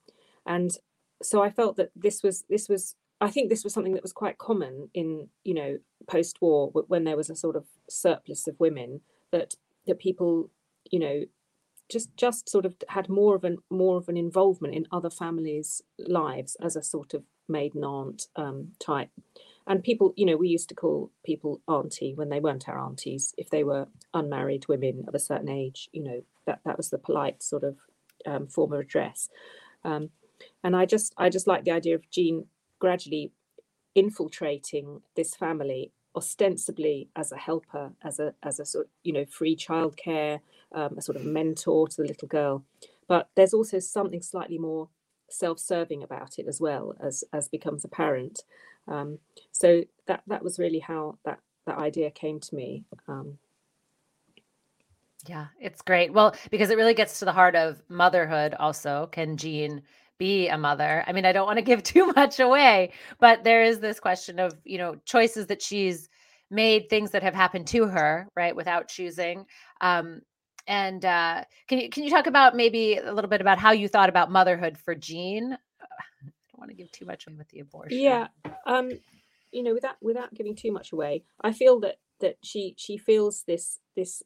and 0.46 0.76
so 1.22 1.42
I 1.42 1.50
felt 1.50 1.76
that 1.76 1.90
this 1.96 2.22
was 2.22 2.44
this 2.48 2.68
was 2.68 2.96
I 3.20 3.30
think 3.30 3.48
this 3.48 3.64
was 3.64 3.72
something 3.72 3.94
that 3.94 4.02
was 4.02 4.12
quite 4.12 4.38
common 4.38 4.90
in 4.94 5.28
you 5.42 5.54
know 5.54 5.78
post-war 6.06 6.70
when 6.88 7.04
there 7.04 7.16
was 7.16 7.30
a 7.30 7.36
sort 7.36 7.56
of 7.56 7.64
surplus 7.88 8.46
of 8.46 8.60
women 8.60 9.00
that 9.32 9.54
that 9.86 9.98
people 9.98 10.50
you 10.90 10.98
know 10.98 11.24
just 11.90 12.16
just 12.16 12.48
sort 12.48 12.66
of 12.66 12.74
had 12.88 13.08
more 13.08 13.34
of 13.34 13.44
an 13.44 13.58
more 13.70 13.96
of 13.96 14.08
an 14.08 14.16
involvement 14.16 14.74
in 14.74 14.86
other 14.90 15.10
families' 15.10 15.82
lives 15.98 16.56
as 16.62 16.76
a 16.76 16.82
sort 16.82 17.14
of 17.14 17.24
maiden 17.48 17.84
aunt 17.84 18.28
um, 18.36 18.72
type. 18.78 19.10
And 19.66 19.82
people, 19.82 20.12
you 20.16 20.26
know, 20.26 20.36
we 20.36 20.48
used 20.48 20.68
to 20.68 20.74
call 20.74 21.10
people 21.24 21.62
auntie 21.66 22.14
when 22.14 22.28
they 22.28 22.40
weren't 22.40 22.68
our 22.68 22.78
aunties 22.78 23.34
if 23.38 23.48
they 23.48 23.64
were 23.64 23.88
unmarried 24.12 24.68
women 24.68 25.04
of 25.08 25.14
a 25.14 25.18
certain 25.18 25.48
age. 25.48 25.88
You 25.92 26.02
know, 26.02 26.22
that 26.46 26.60
that 26.64 26.76
was 26.76 26.90
the 26.90 26.98
polite 26.98 27.42
sort 27.42 27.64
of 27.64 27.76
um, 28.26 28.46
form 28.46 28.72
of 28.72 28.80
address. 28.80 29.28
Um, 29.84 30.10
and 30.62 30.76
I 30.76 30.86
just 30.86 31.14
I 31.16 31.28
just 31.28 31.46
like 31.46 31.64
the 31.64 31.70
idea 31.70 31.94
of 31.94 32.10
Jean 32.10 32.46
gradually 32.78 33.32
infiltrating 33.94 35.00
this 35.16 35.34
family 35.34 35.92
ostensibly 36.16 37.08
as 37.16 37.32
a 37.32 37.36
helper, 37.36 37.92
as 38.02 38.18
a 38.18 38.34
as 38.42 38.60
a 38.60 38.64
sort 38.64 38.88
you 39.02 39.12
know 39.12 39.24
free 39.24 39.56
childcare, 39.56 40.40
um, 40.72 40.98
a 40.98 41.02
sort 41.02 41.16
of 41.16 41.24
mentor 41.24 41.88
to 41.88 42.02
the 42.02 42.08
little 42.08 42.28
girl. 42.28 42.64
But 43.08 43.28
there's 43.34 43.54
also 43.54 43.78
something 43.78 44.22
slightly 44.22 44.58
more 44.58 44.88
self-serving 45.30 46.02
about 46.02 46.38
it 46.38 46.46
as 46.46 46.60
well 46.60 46.94
as 47.02 47.24
as 47.32 47.48
becomes 47.48 47.84
apparent. 47.84 48.42
Um, 48.88 49.18
so 49.52 49.84
that 50.06 50.22
that 50.26 50.42
was 50.42 50.58
really 50.58 50.78
how 50.78 51.18
that 51.24 51.38
that 51.66 51.78
idea 51.78 52.10
came 52.10 52.40
to 52.40 52.54
me. 52.54 52.84
Um, 53.08 53.38
yeah, 55.26 55.46
it's 55.58 55.82
great. 55.82 56.12
Well, 56.12 56.36
because 56.50 56.70
it 56.70 56.76
really 56.76 56.94
gets 56.94 57.18
to 57.18 57.24
the 57.24 57.32
heart 57.32 57.56
of 57.56 57.82
motherhood. 57.88 58.54
Also, 58.54 59.08
can 59.10 59.36
Jean 59.36 59.82
be 60.18 60.48
a 60.48 60.58
mother? 60.58 61.02
I 61.06 61.12
mean, 61.12 61.24
I 61.24 61.32
don't 61.32 61.46
want 61.46 61.58
to 61.58 61.64
give 61.64 61.82
too 61.82 62.12
much 62.14 62.40
away, 62.40 62.92
but 63.18 63.44
there 63.44 63.62
is 63.62 63.80
this 63.80 64.00
question 64.00 64.38
of 64.38 64.54
you 64.64 64.78
know 64.78 64.96
choices 65.04 65.46
that 65.46 65.62
she's 65.62 66.08
made, 66.50 66.88
things 66.88 67.10
that 67.10 67.22
have 67.22 67.34
happened 67.34 67.66
to 67.68 67.86
her, 67.86 68.28
right, 68.36 68.54
without 68.54 68.88
choosing. 68.88 69.46
Um, 69.80 70.20
and 70.66 71.04
uh, 71.04 71.44
can 71.68 71.78
you 71.78 71.90
can 71.90 72.04
you 72.04 72.10
talk 72.10 72.26
about 72.26 72.56
maybe 72.56 72.96
a 72.96 73.12
little 73.12 73.30
bit 73.30 73.40
about 73.40 73.58
how 73.58 73.72
you 73.72 73.88
thought 73.88 74.08
about 74.08 74.30
motherhood 74.30 74.78
for 74.78 74.94
Jean? 74.94 75.52
Uh, 75.52 75.56
I 75.82 76.24
don't 76.24 76.58
want 76.58 76.70
to 76.70 76.76
give 76.76 76.90
too 76.92 77.04
much 77.04 77.26
away 77.26 77.36
with 77.36 77.48
the 77.48 77.60
abortion. 77.60 77.98
Yeah, 77.98 78.28
um, 78.66 78.90
you 79.52 79.62
know, 79.62 79.74
without 79.74 79.96
without 80.00 80.34
giving 80.34 80.54
too 80.54 80.72
much 80.72 80.92
away, 80.92 81.24
I 81.42 81.52
feel 81.52 81.80
that 81.80 81.96
that 82.20 82.36
she 82.42 82.74
she 82.76 82.96
feels 82.96 83.44
this 83.46 83.78
this 83.96 84.22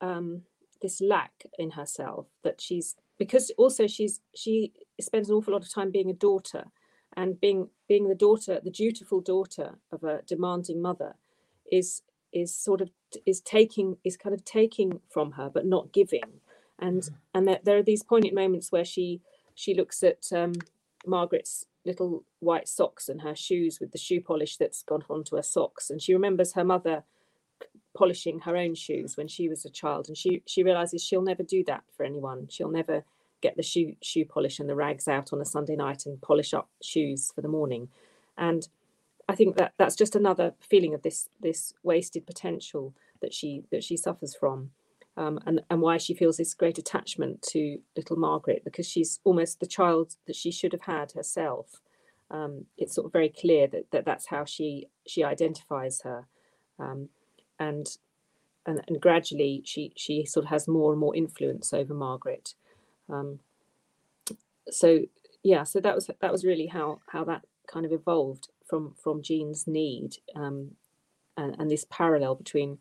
um, 0.00 0.42
this 0.82 1.00
lack 1.00 1.32
in 1.58 1.72
herself 1.72 2.26
that 2.42 2.60
she's 2.60 2.96
because 3.18 3.50
also 3.56 3.86
she's 3.86 4.20
she 4.34 4.72
spends 5.00 5.28
an 5.28 5.34
awful 5.34 5.52
lot 5.52 5.62
of 5.62 5.72
time 5.72 5.90
being 5.90 6.10
a 6.10 6.14
daughter 6.14 6.64
and 7.16 7.40
being 7.40 7.68
being 7.88 8.08
the 8.08 8.14
daughter 8.14 8.60
the 8.62 8.70
dutiful 8.70 9.20
daughter 9.20 9.78
of 9.92 10.04
a 10.04 10.22
demanding 10.26 10.82
mother 10.82 11.14
is 11.70 12.02
is 12.32 12.54
sort 12.54 12.80
of 12.80 12.90
is 13.26 13.40
taking 13.40 13.96
is 14.04 14.16
kind 14.16 14.34
of 14.34 14.44
taking 14.44 15.00
from 15.08 15.32
her 15.32 15.50
but 15.52 15.66
not 15.66 15.92
giving. 15.92 16.40
And 16.78 17.02
mm-hmm. 17.02 17.14
and 17.34 17.48
there, 17.48 17.60
there 17.62 17.76
are 17.78 17.82
these 17.82 18.02
poignant 18.02 18.34
moments 18.34 18.72
where 18.72 18.84
she 18.84 19.20
she 19.54 19.74
looks 19.74 20.02
at 20.02 20.26
um, 20.32 20.54
margaret's 21.06 21.66
little 21.84 22.24
white 22.40 22.68
socks 22.68 23.08
and 23.08 23.22
her 23.22 23.34
shoes 23.34 23.78
with 23.80 23.92
the 23.92 23.98
shoe 23.98 24.20
polish 24.20 24.56
that's 24.56 24.82
gone 24.82 25.04
onto 25.08 25.36
her 25.36 25.42
socks. 25.42 25.90
And 25.90 26.00
she 26.00 26.14
remembers 26.14 26.54
her 26.54 26.64
mother 26.64 27.04
polishing 27.96 28.40
her 28.40 28.56
own 28.56 28.74
shoes 28.74 29.16
when 29.16 29.28
she 29.28 29.48
was 29.48 29.64
a 29.64 29.70
child. 29.70 30.08
And 30.08 30.16
she 30.16 30.42
she 30.46 30.62
realizes 30.62 31.02
she'll 31.02 31.22
never 31.22 31.42
do 31.42 31.62
that 31.64 31.84
for 31.96 32.04
anyone. 32.04 32.48
She'll 32.48 32.70
never 32.70 33.04
get 33.40 33.56
the 33.56 33.62
shoe 33.62 33.94
shoe 34.02 34.24
polish 34.24 34.58
and 34.58 34.68
the 34.68 34.74
rags 34.74 35.06
out 35.06 35.32
on 35.32 35.40
a 35.40 35.44
sunday 35.44 35.76
night 35.76 36.06
and 36.06 36.20
polish 36.22 36.54
up 36.54 36.68
shoes 36.82 37.30
for 37.34 37.42
the 37.42 37.48
morning. 37.48 37.88
And 38.36 38.66
I 39.28 39.34
think 39.34 39.56
that 39.56 39.74
that's 39.78 39.96
just 39.96 40.16
another 40.16 40.54
feeling 40.60 40.94
of 40.94 41.02
this 41.02 41.28
this 41.40 41.74
wasted 41.82 42.26
potential 42.26 42.94
that 43.20 43.32
she 43.32 43.64
that 43.70 43.84
she 43.84 43.96
suffers 43.96 44.34
from, 44.34 44.70
um, 45.16 45.38
and 45.46 45.62
and 45.70 45.80
why 45.80 45.98
she 45.98 46.14
feels 46.14 46.36
this 46.36 46.54
great 46.54 46.78
attachment 46.78 47.42
to 47.42 47.78
little 47.96 48.16
Margaret 48.16 48.62
because 48.64 48.88
she's 48.88 49.20
almost 49.24 49.60
the 49.60 49.66
child 49.66 50.16
that 50.26 50.36
she 50.36 50.50
should 50.50 50.72
have 50.72 50.82
had 50.82 51.12
herself. 51.12 51.80
Um, 52.30 52.66
it's 52.76 52.94
sort 52.94 53.06
of 53.06 53.12
very 53.12 53.28
clear 53.28 53.66
that, 53.68 53.90
that 53.92 54.04
that's 54.04 54.26
how 54.26 54.44
she 54.44 54.88
she 55.06 55.22
identifies 55.22 56.02
her, 56.02 56.26
um, 56.78 57.08
and, 57.58 57.86
and 58.66 58.82
and 58.88 59.00
gradually 59.00 59.62
she 59.64 59.92
she 59.96 60.24
sort 60.24 60.46
of 60.46 60.50
has 60.50 60.66
more 60.66 60.92
and 60.92 61.00
more 61.00 61.14
influence 61.14 61.72
over 61.72 61.94
Margaret. 61.94 62.54
Um, 63.08 63.40
so 64.70 65.04
yeah, 65.42 65.64
so 65.64 65.80
that 65.80 65.94
was 65.94 66.10
that 66.20 66.32
was 66.32 66.44
really 66.44 66.66
how 66.66 67.00
how 67.08 67.24
that 67.24 67.44
kind 67.66 67.86
of 67.86 67.92
evolved 67.92 68.48
from 68.66 68.94
from 69.02 69.22
Jean's 69.22 69.66
need 69.66 70.16
um, 70.34 70.72
and, 71.36 71.56
and 71.58 71.70
this 71.70 71.86
parallel 71.90 72.34
between 72.34 72.78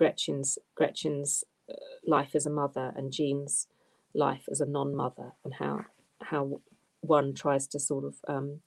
Gretchen's 0.00 0.58
Gretchen's 0.74 1.44
uh, 1.68 1.74
life 2.06 2.34
as 2.34 2.46
a 2.46 2.50
mother 2.50 2.94
and 2.96 3.12
Jean's 3.12 3.68
life 4.14 4.48
as 4.50 4.58
a 4.58 4.66
non-mother 4.66 5.32
and 5.44 5.54
how 5.54 5.84
how 6.22 6.60
one 7.02 7.34
tries 7.34 7.66
to 7.66 7.78
sort 7.78 8.04
of 8.04 8.16
um, 8.26 8.60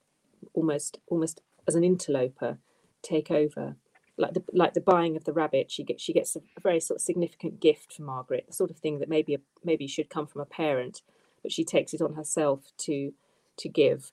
almost 0.53 0.99
almost 1.07 1.41
as 1.67 1.73
an 1.73 1.83
interloper 1.83 2.59
take 3.01 3.31
over 3.31 3.77
like 4.15 4.35
the 4.35 4.43
like 4.53 4.75
the 4.75 4.87
buying 4.93 5.17
of 5.17 5.23
the 5.23 5.33
rabbit 5.33 5.71
she 5.71 5.83
gets 5.83 6.03
she 6.03 6.13
gets 6.13 6.35
a, 6.35 6.41
very 6.61 6.79
sort 6.79 6.99
of 6.99 7.01
significant 7.01 7.59
gift 7.59 7.91
from 7.91 8.05
Margaret 8.05 8.45
the 8.47 8.53
sort 8.53 8.69
of 8.69 8.77
thing 8.77 8.99
that 8.99 9.09
maybe 9.09 9.33
a, 9.33 9.39
maybe 9.63 9.87
should 9.87 10.11
come 10.11 10.27
from 10.27 10.41
a 10.41 10.45
parent 10.45 11.01
but 11.41 11.51
she 11.51 11.63
takes 11.63 11.95
it 11.95 12.01
on 12.01 12.13
herself 12.13 12.71
to 12.77 13.11
to 13.57 13.67
give 13.67 14.11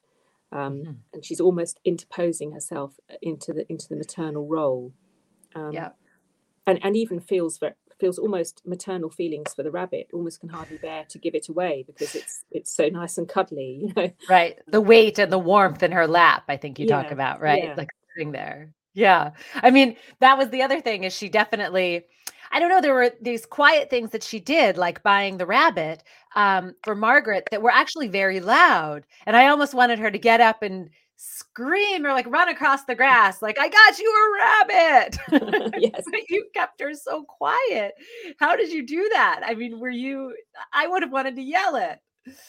um, 0.52 0.78
mm-hmm. 0.78 0.92
and 1.12 1.22
she's 1.22 1.40
almost 1.40 1.80
interposing 1.85 2.52
herself 2.52 2.98
into 3.20 3.52
the 3.52 3.70
into 3.70 3.88
the 3.88 3.96
maternal 3.96 4.46
role. 4.46 4.92
Um, 5.54 5.72
yeah, 5.72 5.90
and 6.70 6.85
and 6.85 6.96
even 6.96 7.20
feels 7.20 7.59
very, 7.59 7.74
feels 7.98 8.18
almost 8.18 8.62
maternal 8.64 9.11
feelings 9.11 9.54
for 9.54 9.62
the 9.62 9.70
rabbit. 9.70 10.09
Almost 10.12 10.40
can 10.40 10.48
hardly 10.48 10.78
bear 10.78 11.04
to 11.09 11.18
give 11.18 11.35
it 11.35 11.48
away 11.48 11.85
because 11.87 12.14
it's 12.14 12.44
it's 12.50 12.74
so 12.74 12.88
nice 12.88 13.18
and 13.18 13.28
cuddly. 13.28 13.61
You 13.80 13.92
know, 13.94 14.11
right? 14.28 14.59
The 14.68 14.80
weight 14.80 15.18
and 15.18 15.33
the 15.33 15.38
warmth 15.38 15.83
in 15.83 15.92
her 15.92 16.06
lap. 16.06 16.44
I 16.48 16.56
think 16.56 16.78
you 16.78 16.87
yeah. 16.87 17.02
talk 17.02 17.12
about 17.12 17.40
right, 17.40 17.64
yeah. 17.64 17.74
like 17.76 17.90
sitting 18.14 18.33
there. 18.33 18.72
Yeah, 18.94 19.30
I 19.54 19.70
mean 19.70 19.96
that 20.20 20.38
was 20.38 20.48
the 20.50 20.62
other 20.62 20.80
thing 20.80 21.04
is 21.04 21.14
she 21.14 21.28
definitely 21.28 22.04
I 22.52 22.59
don't 22.59 22.68
know. 22.68 22.80
There 22.80 22.94
were 22.94 23.12
these 23.20 23.46
quiet 23.46 23.90
things 23.90 24.11
that 24.11 24.24
she 24.24 24.40
did, 24.40 24.76
like 24.76 25.02
buying 25.04 25.38
the 25.38 25.46
rabbit 25.46 26.02
um, 26.35 26.74
for 26.83 26.96
Margaret, 26.96 27.48
that 27.50 27.62
were 27.62 27.70
actually 27.70 28.09
very 28.09 28.40
loud. 28.40 29.04
And 29.26 29.37
I 29.37 29.46
almost 29.46 29.72
wanted 29.72 30.00
her 30.00 30.11
to 30.11 30.18
get 30.18 30.40
up 30.40 30.62
and 30.62 30.90
scream 31.20 32.06
or 32.06 32.12
like 32.14 32.26
run 32.28 32.48
across 32.48 32.85
the 32.85 32.94
grass, 32.94 33.42
like, 33.42 33.59
I 33.59 33.68
got 33.68 33.98
you 33.98 34.11
a 34.11 34.72
rabbit. 34.72 35.74
yes. 35.78 36.02
but 36.11 36.20
you 36.30 36.46
kept 36.54 36.80
her 36.80 36.94
so 36.94 37.24
quiet. 37.24 37.92
How 38.38 38.56
did 38.56 38.72
you 38.72 38.87
do 38.87 39.09
that? 39.12 39.42
I 39.44 39.54
mean, 39.54 39.78
were 39.78 39.90
you, 39.90 40.35
I 40.72 40.87
would 40.87 41.02
have 41.02 41.12
wanted 41.12 41.37
to 41.37 41.42
yell 41.42 41.76
it. 41.76 41.98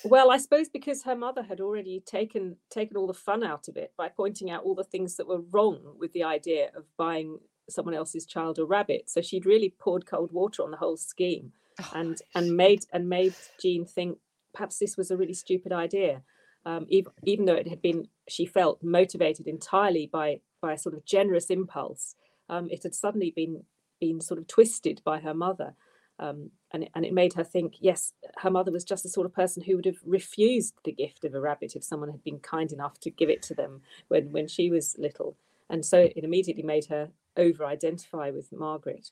Well, 0.03 0.31
I 0.31 0.37
suppose 0.37 0.69
because 0.69 1.03
her 1.03 1.15
mother 1.15 1.43
had 1.43 1.61
already 1.61 2.01
taken 2.05 2.57
taken 2.69 2.97
all 2.97 3.07
the 3.07 3.13
fun 3.13 3.41
out 3.41 3.69
of 3.69 3.77
it 3.77 3.93
by 3.97 4.09
pointing 4.09 4.51
out 4.51 4.63
all 4.63 4.75
the 4.75 4.83
things 4.83 5.15
that 5.15 5.27
were 5.27 5.41
wrong 5.51 5.79
with 5.97 6.11
the 6.11 6.23
idea 6.23 6.71
of 6.75 6.83
buying 6.97 7.39
someone 7.69 7.95
else's 7.95 8.25
child 8.25 8.59
a 8.59 8.65
rabbit. 8.65 9.09
So 9.09 9.21
she'd 9.21 9.45
really 9.45 9.73
poured 9.79 10.05
cold 10.05 10.33
water 10.33 10.61
on 10.61 10.71
the 10.71 10.77
whole 10.77 10.97
scheme 10.97 11.53
oh, 11.79 11.91
and 11.95 12.17
and 12.35 12.55
made 12.55 12.83
and 12.91 13.07
made 13.07 13.33
Jean 13.61 13.85
think 13.85 14.17
perhaps 14.53 14.77
this 14.77 14.97
was 14.97 15.09
a 15.09 15.17
really 15.17 15.33
stupid 15.33 15.71
idea. 15.71 16.21
Um, 16.65 16.85
even, 16.89 17.11
even 17.23 17.45
though 17.45 17.55
it 17.55 17.67
had 17.67 17.81
been, 17.81 18.07
she 18.27 18.45
felt 18.45 18.83
motivated 18.83 19.47
entirely 19.47 20.07
by 20.11 20.41
by 20.61 20.73
a 20.73 20.77
sort 20.77 20.93
of 20.95 21.05
generous 21.05 21.47
impulse, 21.49 22.15
um, 22.49 22.69
it 22.69 22.83
had 22.83 22.93
suddenly 22.93 23.31
been 23.35 23.63
been 23.99 24.21
sort 24.21 24.39
of 24.39 24.47
twisted 24.47 25.01
by 25.03 25.19
her 25.19 25.33
mother. 25.33 25.75
Um, 26.19 26.51
and, 26.71 26.87
and 26.93 27.03
it 27.03 27.13
made 27.13 27.33
her 27.33 27.43
think, 27.43 27.77
yes, 27.79 28.13
her 28.37 28.51
mother 28.51 28.71
was 28.71 28.83
just 28.83 29.01
the 29.01 29.09
sort 29.09 29.25
of 29.25 29.33
person 29.33 29.63
who 29.63 29.75
would 29.75 29.85
have 29.85 29.97
refused 30.05 30.75
the 30.83 30.91
gift 30.91 31.25
of 31.25 31.33
a 31.33 31.39
rabbit 31.39 31.75
if 31.75 31.83
someone 31.83 32.11
had 32.11 32.23
been 32.23 32.39
kind 32.39 32.71
enough 32.71 32.99
to 32.99 33.09
give 33.09 33.29
it 33.29 33.41
to 33.43 33.55
them 33.55 33.81
when, 34.07 34.31
when 34.31 34.47
she 34.47 34.69
was 34.69 34.95
little. 34.99 35.35
And 35.67 35.83
so 35.83 35.99
it 36.15 36.23
immediately 36.23 36.63
made 36.63 36.85
her 36.85 37.09
over 37.37 37.65
identify 37.65 38.29
with 38.29 38.51
Margaret. 38.51 39.09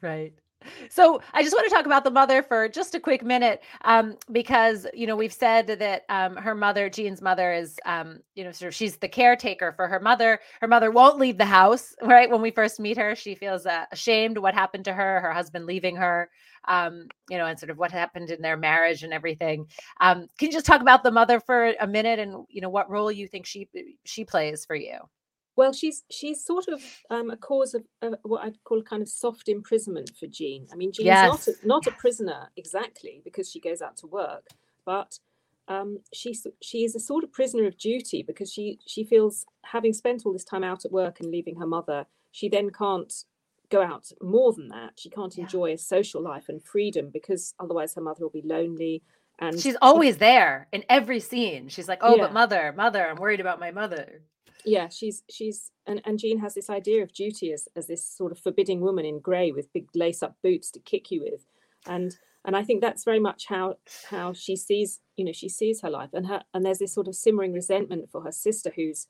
Right. 0.00 0.34
So 0.90 1.20
I 1.32 1.42
just 1.42 1.54
want 1.54 1.68
to 1.68 1.74
talk 1.74 1.86
about 1.86 2.04
the 2.04 2.10
mother 2.10 2.42
for 2.42 2.68
just 2.68 2.94
a 2.94 3.00
quick 3.00 3.22
minute, 3.24 3.62
um, 3.84 4.16
because 4.32 4.86
you 4.92 5.06
know 5.06 5.16
we've 5.16 5.32
said 5.32 5.66
that 5.66 6.02
um, 6.08 6.36
her 6.36 6.54
mother, 6.54 6.90
Jean's 6.90 7.22
mother, 7.22 7.52
is 7.52 7.78
um, 7.86 8.20
you 8.34 8.44
know 8.44 8.50
sort 8.52 8.68
of 8.68 8.74
she's 8.74 8.96
the 8.96 9.08
caretaker 9.08 9.72
for 9.72 9.86
her 9.88 10.00
mother. 10.00 10.40
Her 10.60 10.68
mother 10.68 10.90
won't 10.90 11.18
leave 11.18 11.38
the 11.38 11.44
house. 11.44 11.94
Right 12.08 12.30
when 12.30 12.40
we 12.42 12.50
first 12.50 12.80
meet 12.80 12.96
her, 12.96 13.14
she 13.14 13.34
feels 13.34 13.66
uh, 13.66 13.84
ashamed 13.92 14.38
what 14.38 14.54
happened 14.54 14.84
to 14.86 14.92
her, 14.94 15.20
her 15.20 15.32
husband 15.32 15.66
leaving 15.66 15.94
her, 15.96 16.30
um, 16.66 17.06
you 17.28 17.36
know, 17.38 17.44
and 17.46 17.58
sort 17.58 17.70
of 17.70 17.76
what 17.78 17.92
happened 17.92 18.30
in 18.30 18.40
their 18.42 18.56
marriage 18.56 19.02
and 19.02 19.12
everything. 19.12 19.66
Um, 20.00 20.26
can 20.38 20.46
you 20.48 20.52
just 20.52 20.66
talk 20.66 20.80
about 20.80 21.02
the 21.02 21.10
mother 21.12 21.38
for 21.40 21.74
a 21.78 21.86
minute, 21.86 22.18
and 22.18 22.44
you 22.48 22.60
know 22.60 22.70
what 22.70 22.90
role 22.90 23.12
you 23.12 23.28
think 23.28 23.46
she 23.46 23.68
she 24.04 24.24
plays 24.24 24.64
for 24.64 24.74
you? 24.74 24.98
Well, 25.58 25.72
she's 25.72 26.04
she's 26.08 26.44
sort 26.44 26.68
of 26.68 26.80
um, 27.10 27.30
a 27.30 27.36
cause 27.36 27.74
of 27.74 27.82
uh, 28.00 28.10
what 28.22 28.44
I'd 28.44 28.62
call 28.62 28.78
a 28.78 28.84
kind 28.84 29.02
of 29.02 29.08
soft 29.08 29.48
imprisonment 29.48 30.12
for 30.16 30.28
Jean. 30.28 30.68
I 30.72 30.76
mean, 30.76 30.92
Jean's 30.92 31.06
yes. 31.06 31.28
not 31.28 31.48
a, 31.48 31.66
not 31.66 31.86
a 31.88 31.90
prisoner 31.90 32.48
exactly 32.56 33.20
because 33.24 33.50
she 33.50 33.58
goes 33.58 33.82
out 33.82 33.96
to 33.96 34.06
work, 34.06 34.46
but 34.86 35.18
um, 35.66 35.98
she 36.14 36.38
she 36.62 36.84
is 36.84 36.94
a 36.94 37.00
sort 37.00 37.24
of 37.24 37.32
prisoner 37.32 37.66
of 37.66 37.76
duty 37.76 38.22
because 38.22 38.52
she 38.52 38.78
she 38.86 39.02
feels 39.02 39.46
having 39.64 39.92
spent 39.92 40.22
all 40.24 40.32
this 40.32 40.44
time 40.44 40.62
out 40.62 40.84
at 40.84 40.92
work 40.92 41.18
and 41.18 41.28
leaving 41.32 41.56
her 41.56 41.66
mother, 41.66 42.06
she 42.30 42.48
then 42.48 42.70
can't 42.70 43.12
go 43.68 43.82
out 43.82 44.12
more 44.22 44.52
than 44.52 44.68
that. 44.68 44.92
She 44.94 45.10
can't 45.10 45.36
yeah. 45.36 45.42
enjoy 45.42 45.72
a 45.72 45.76
social 45.78 46.22
life 46.22 46.48
and 46.48 46.62
freedom 46.62 47.10
because 47.12 47.54
otherwise 47.58 47.96
her 47.96 48.00
mother 48.00 48.22
will 48.22 48.30
be 48.30 48.42
lonely. 48.46 49.02
And 49.40 49.58
she's 49.58 49.76
always 49.82 50.18
there 50.18 50.68
in 50.70 50.84
every 50.88 51.18
scene. 51.18 51.68
She's 51.68 51.88
like, 51.88 51.98
"Oh, 52.00 52.14
yeah. 52.14 52.22
but 52.22 52.32
mother, 52.32 52.72
mother, 52.76 53.04
I'm 53.08 53.16
worried 53.16 53.40
about 53.40 53.58
my 53.58 53.72
mother." 53.72 54.22
Yeah 54.64 54.88
she's 54.88 55.22
she's 55.30 55.70
and, 55.86 56.00
and 56.04 56.18
jean 56.18 56.38
has 56.38 56.54
this 56.54 56.70
idea 56.70 57.02
of 57.02 57.12
duty 57.12 57.52
as, 57.52 57.68
as 57.76 57.86
this 57.86 58.04
sort 58.04 58.32
of 58.32 58.38
forbidding 58.38 58.80
woman 58.80 59.04
in 59.04 59.20
grey 59.20 59.52
with 59.52 59.72
big 59.72 59.86
lace 59.94 60.22
up 60.22 60.36
boots 60.42 60.70
to 60.70 60.80
kick 60.80 61.10
you 61.10 61.22
with. 61.22 61.46
And 61.86 62.16
and 62.44 62.56
i 62.56 62.62
think 62.62 62.80
that's 62.80 63.04
very 63.04 63.20
much 63.20 63.46
how 63.46 63.76
how 64.10 64.32
she 64.32 64.56
sees 64.56 65.00
you 65.16 65.24
know 65.24 65.32
she 65.32 65.48
sees 65.48 65.80
her 65.82 65.90
life. 65.90 66.10
And 66.12 66.26
her 66.26 66.42
and 66.54 66.64
there's 66.64 66.78
this 66.78 66.94
sort 66.94 67.08
of 67.08 67.14
simmering 67.14 67.52
resentment 67.52 68.10
for 68.10 68.22
her 68.22 68.32
sister 68.32 68.72
who's 68.74 69.06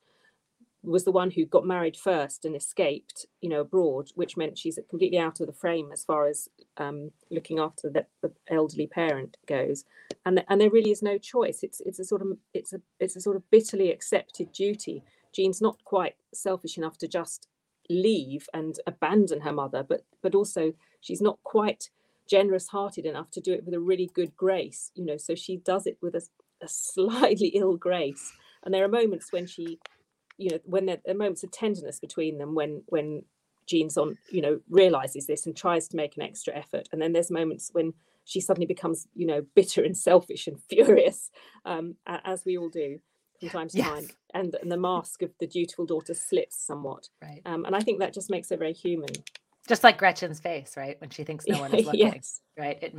was 0.81 1.03
the 1.03 1.11
one 1.11 1.31
who 1.31 1.45
got 1.45 1.65
married 1.65 1.97
first 1.97 2.45
and 2.45 2.55
escaped 2.55 3.25
you 3.41 3.49
know 3.49 3.61
abroad 3.61 4.09
which 4.15 4.37
meant 4.37 4.57
she's 4.57 4.79
completely 4.89 5.17
out 5.17 5.41
of 5.41 5.47
the 5.47 5.53
frame 5.53 5.89
as 5.91 6.05
far 6.05 6.27
as 6.27 6.47
um, 6.77 7.11
looking 7.29 7.59
after 7.59 7.89
the, 7.89 8.05
the, 8.21 8.31
elderly 8.49 8.87
parent 8.87 9.37
goes. 9.47 9.83
And 10.25 10.43
and 10.47 10.59
there 10.59 10.69
really 10.69 10.91
is 10.91 11.01
no 11.01 11.17
choice. 11.17 11.59
It's 11.63 11.81
it's 11.81 11.99
a 11.99 12.05
sort 12.05 12.21
of 12.21 12.37
it's 12.53 12.73
a 12.73 12.81
it's 12.99 13.15
a 13.15 13.21
sort 13.21 13.35
of 13.35 13.49
bitterly 13.51 13.91
accepted 13.91 14.51
duty 14.51 15.03
Jean's 15.33 15.61
not 15.61 15.83
quite 15.83 16.15
selfish 16.33 16.77
enough 16.77 16.97
to 16.99 17.07
just 17.07 17.47
leave 17.89 18.47
and 18.53 18.79
abandon 18.87 19.41
her 19.41 19.51
mother, 19.51 19.83
but 19.83 20.01
but 20.21 20.35
also 20.35 20.73
she's 21.01 21.21
not 21.21 21.39
quite 21.43 21.89
generous 22.29 22.67
hearted 22.67 23.05
enough 23.05 23.31
to 23.31 23.41
do 23.41 23.53
it 23.53 23.65
with 23.65 23.73
a 23.73 23.79
really 23.79 24.09
good 24.13 24.35
grace, 24.37 24.91
you 24.95 25.05
know. 25.05 25.17
So 25.17 25.35
she 25.35 25.57
does 25.57 25.87
it 25.87 25.97
with 26.01 26.15
a, 26.15 26.21
a 26.61 26.67
slightly 26.67 27.47
ill 27.55 27.75
grace. 27.75 28.31
And 28.63 28.73
there 28.73 28.83
are 28.83 28.89
moments 28.89 29.31
when 29.31 29.47
she, 29.47 29.79
you 30.37 30.51
know, 30.51 30.59
when 30.65 30.85
there 30.85 30.99
are 31.07 31.13
moments 31.13 31.43
of 31.43 31.51
tenderness 31.51 31.99
between 31.99 32.37
them 32.37 32.55
when 32.55 32.83
when 32.87 33.23
Jean's 33.65 33.97
on, 33.97 34.17
you 34.31 34.41
know, 34.41 34.59
realizes 34.69 35.27
this 35.27 35.45
and 35.45 35.55
tries 35.55 35.87
to 35.89 35.95
make 35.95 36.17
an 36.17 36.23
extra 36.23 36.55
effort. 36.55 36.89
And 36.91 37.01
then 37.01 37.13
there's 37.13 37.31
moments 37.31 37.69
when 37.71 37.93
she 38.25 38.41
suddenly 38.41 38.65
becomes, 38.67 39.07
you 39.15 39.25
know, 39.25 39.45
bitter 39.55 39.83
and 39.83 39.97
selfish 40.09 40.47
and 40.47 40.61
furious, 40.69 41.31
um, 41.65 41.95
as 42.07 42.45
we 42.45 42.57
all 42.57 42.69
do 42.69 42.99
from 43.39 43.49
time 43.49 43.69
to 43.69 43.77
yes. 43.77 43.87
time, 43.87 44.07
and, 44.33 44.55
and 44.61 44.71
the 44.71 44.77
mask 44.77 45.21
of 45.21 45.31
the 45.39 45.47
dutiful 45.47 45.85
daughter 45.85 46.13
slips 46.13 46.57
somewhat. 46.65 47.09
Right. 47.21 47.41
Um, 47.45 47.65
and 47.65 47.75
I 47.75 47.79
think 47.79 47.99
that 47.99 48.13
just 48.13 48.29
makes 48.29 48.49
her 48.49 48.57
very 48.57 48.73
human. 48.73 49.09
Just 49.69 49.83
like 49.83 49.99
Gretchen's 49.99 50.39
face, 50.39 50.75
right? 50.75 50.99
When 50.99 51.11
she 51.11 51.23
thinks 51.23 51.45
no 51.47 51.59
one 51.59 51.71
is 51.75 51.85
looking. 51.85 51.99
yes. 51.99 52.41
Right. 52.57 52.81
It, 52.81 52.95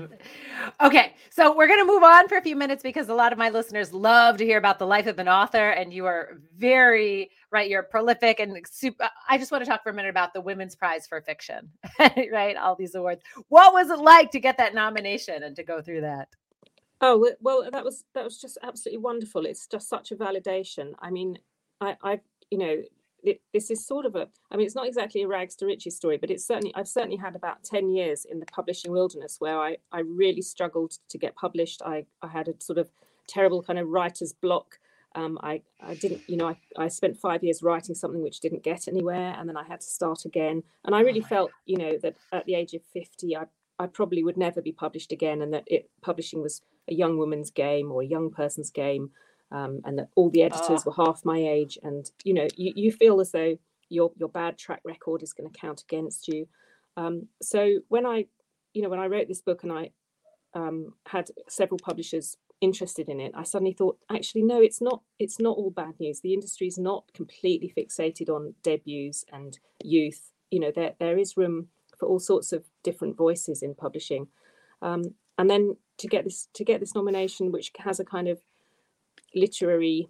okay. 0.80 1.14
So 1.30 1.54
we're 1.54 1.66
going 1.66 1.80
to 1.80 1.84
move 1.84 2.04
on 2.04 2.28
for 2.28 2.38
a 2.38 2.42
few 2.42 2.54
minutes 2.54 2.80
because 2.80 3.08
a 3.08 3.14
lot 3.14 3.32
of 3.32 3.38
my 3.38 3.50
listeners 3.50 3.92
love 3.92 4.36
to 4.36 4.44
hear 4.44 4.56
about 4.56 4.78
the 4.78 4.86
life 4.86 5.08
of 5.08 5.18
an 5.18 5.28
author, 5.28 5.70
and 5.70 5.92
you 5.92 6.06
are 6.06 6.40
very 6.56 7.32
right. 7.50 7.68
You're 7.68 7.82
prolific 7.82 8.38
and 8.38 8.56
super. 8.70 9.10
I 9.28 9.36
just 9.36 9.50
want 9.50 9.64
to 9.64 9.68
talk 9.68 9.82
for 9.82 9.90
a 9.90 9.92
minute 9.92 10.10
about 10.10 10.32
the 10.32 10.40
Women's 10.40 10.76
Prize 10.76 11.08
for 11.08 11.20
Fiction, 11.20 11.70
right? 12.32 12.56
All 12.56 12.76
these 12.76 12.94
awards. 12.94 13.20
What 13.48 13.72
was 13.72 13.90
it 13.90 13.98
like 13.98 14.30
to 14.30 14.40
get 14.40 14.56
that 14.58 14.72
nomination 14.72 15.42
and 15.42 15.56
to 15.56 15.64
go 15.64 15.82
through 15.82 16.02
that? 16.02 16.28
Oh 17.00 17.32
well, 17.40 17.68
that 17.70 17.84
was 17.84 18.04
that 18.14 18.24
was 18.24 18.40
just 18.40 18.58
absolutely 18.62 18.98
wonderful. 19.02 19.46
It's 19.46 19.66
just 19.66 19.88
such 19.88 20.12
a 20.12 20.16
validation. 20.16 20.92
I 20.98 21.10
mean, 21.10 21.38
I, 21.80 21.96
I 22.02 22.20
you 22.50 22.58
know, 22.58 22.82
it, 23.22 23.40
this 23.54 23.70
is 23.70 23.86
sort 23.86 24.04
of 24.04 24.16
a. 24.16 24.28
I 24.50 24.56
mean, 24.56 24.66
it's 24.66 24.74
not 24.74 24.86
exactly 24.86 25.22
a 25.22 25.28
rags 25.28 25.56
to 25.56 25.66
riches 25.66 25.96
story, 25.96 26.18
but 26.18 26.30
it's 26.30 26.46
certainly 26.46 26.72
I've 26.74 26.88
certainly 26.88 27.16
had 27.16 27.36
about 27.36 27.64
ten 27.64 27.88
years 27.90 28.26
in 28.26 28.40
the 28.40 28.46
publishing 28.46 28.92
wilderness 28.92 29.36
where 29.38 29.58
I 29.58 29.78
I 29.92 30.00
really 30.00 30.42
struggled 30.42 30.98
to 31.08 31.18
get 31.18 31.36
published. 31.36 31.80
I 31.84 32.04
I 32.22 32.28
had 32.28 32.48
a 32.48 32.54
sort 32.60 32.78
of 32.78 32.90
terrible 33.26 33.62
kind 33.62 33.78
of 33.78 33.88
writer's 33.88 34.34
block. 34.34 34.78
Um, 35.14 35.38
I 35.42 35.62
I 35.80 35.94
didn't 35.94 36.22
you 36.28 36.36
know 36.36 36.48
I 36.48 36.56
I 36.76 36.88
spent 36.88 37.16
five 37.16 37.42
years 37.42 37.62
writing 37.62 37.94
something 37.94 38.22
which 38.22 38.40
didn't 38.40 38.62
get 38.62 38.88
anywhere, 38.88 39.34
and 39.38 39.48
then 39.48 39.56
I 39.56 39.64
had 39.64 39.80
to 39.80 39.86
start 39.86 40.26
again. 40.26 40.64
And 40.84 40.94
I 40.94 41.00
really 41.00 41.22
felt 41.22 41.50
you 41.64 41.78
know 41.78 41.96
that 42.02 42.16
at 42.30 42.44
the 42.44 42.54
age 42.56 42.74
of 42.74 42.82
fifty, 42.92 43.36
I 43.36 43.44
I 43.80 43.86
probably 43.86 44.22
would 44.22 44.36
never 44.36 44.60
be 44.60 44.72
published 44.72 45.10
again, 45.10 45.40
and 45.40 45.54
that 45.54 45.64
it 45.66 45.88
publishing 46.02 46.42
was 46.42 46.60
a 46.86 46.94
young 46.94 47.16
woman's 47.16 47.50
game 47.50 47.90
or 47.90 48.02
a 48.02 48.06
young 48.06 48.30
person's 48.30 48.70
game, 48.70 49.10
um, 49.50 49.80
and 49.84 49.98
that 49.98 50.08
all 50.16 50.28
the 50.28 50.42
editors 50.42 50.82
oh. 50.86 50.90
were 50.90 51.04
half 51.04 51.24
my 51.24 51.38
age, 51.38 51.78
and 51.82 52.10
you 52.22 52.34
know 52.34 52.46
you, 52.56 52.72
you 52.76 52.92
feel 52.92 53.20
as 53.20 53.32
though 53.32 53.56
your 53.88 54.12
your 54.16 54.28
bad 54.28 54.58
track 54.58 54.82
record 54.84 55.22
is 55.22 55.32
going 55.32 55.50
to 55.50 55.58
count 55.58 55.82
against 55.82 56.28
you. 56.28 56.46
Um, 56.98 57.28
so 57.40 57.78
when 57.88 58.04
I, 58.04 58.26
you 58.74 58.82
know, 58.82 58.90
when 58.90 59.00
I 59.00 59.06
wrote 59.06 59.28
this 59.28 59.40
book 59.40 59.62
and 59.62 59.72
I 59.72 59.92
um, 60.52 60.92
had 61.06 61.30
several 61.48 61.78
publishers 61.82 62.36
interested 62.60 63.08
in 63.08 63.18
it, 63.18 63.32
I 63.34 63.44
suddenly 63.44 63.72
thought, 63.72 63.96
actually, 64.10 64.42
no, 64.42 64.60
it's 64.60 64.82
not. 64.82 65.00
It's 65.18 65.40
not 65.40 65.56
all 65.56 65.70
bad 65.70 65.94
news. 65.98 66.20
The 66.20 66.34
industry 66.34 66.66
is 66.66 66.76
not 66.76 67.04
completely 67.14 67.72
fixated 67.74 68.28
on 68.28 68.56
debuts 68.62 69.24
and 69.32 69.58
youth. 69.82 70.32
You 70.50 70.60
know, 70.60 70.72
there 70.74 70.92
there 70.98 71.16
is 71.16 71.38
room 71.38 71.68
for 72.00 72.08
all 72.08 72.18
sorts 72.18 72.52
of 72.52 72.64
different 72.82 73.16
voices 73.16 73.62
in 73.62 73.74
publishing. 73.74 74.26
Um, 74.82 75.14
and 75.38 75.48
then 75.48 75.76
to 75.98 76.08
get 76.08 76.24
this 76.24 76.48
to 76.54 76.64
get 76.64 76.80
this 76.80 76.94
nomination, 76.94 77.52
which 77.52 77.70
has 77.78 78.00
a 78.00 78.04
kind 78.04 78.26
of 78.26 78.40
literary 79.34 80.08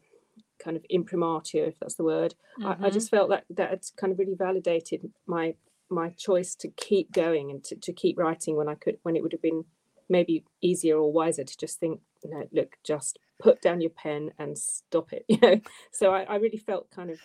kind 0.62 0.76
of 0.76 0.84
imprimatur, 0.88 1.64
if 1.64 1.78
that's 1.80 1.96
the 1.96 2.04
word, 2.04 2.34
mm-hmm. 2.58 2.66
I, 2.66 2.70
I, 2.70 2.74
mm-hmm. 2.74 2.90
just 2.90 3.10
felt 3.10 3.28
that 3.30 3.44
that 3.50 3.70
had 3.70 3.82
kind 3.96 4.12
of 4.12 4.18
really 4.18 4.34
validated 4.34 5.10
my 5.26 5.54
my 5.90 6.10
choice 6.10 6.54
to 6.54 6.68
keep 6.68 7.10
going 7.12 7.50
and 7.50 7.64
to, 7.64 7.74
to 7.74 7.92
keep 7.92 8.16
writing 8.16 8.56
when 8.56 8.68
I 8.68 8.76
could 8.76 8.98
when 9.02 9.16
it 9.16 9.22
would 9.22 9.32
have 9.32 9.42
been 9.42 9.64
maybe 10.08 10.44
easier 10.60 10.96
or 10.96 11.12
wiser 11.12 11.44
to 11.44 11.56
just 11.56 11.78
think, 11.78 12.00
no, 12.24 12.48
look, 12.52 12.76
just 12.84 13.18
put 13.40 13.60
down 13.62 13.80
your 13.80 13.90
pen 13.90 14.32
and 14.38 14.58
stop 14.58 15.12
it, 15.12 15.24
you 15.28 15.38
know. 15.42 15.60
So 15.92 16.12
I, 16.12 16.22
I 16.22 16.36
really 16.36 16.58
felt 16.58 16.90
kind 16.90 17.10
of, 17.10 17.18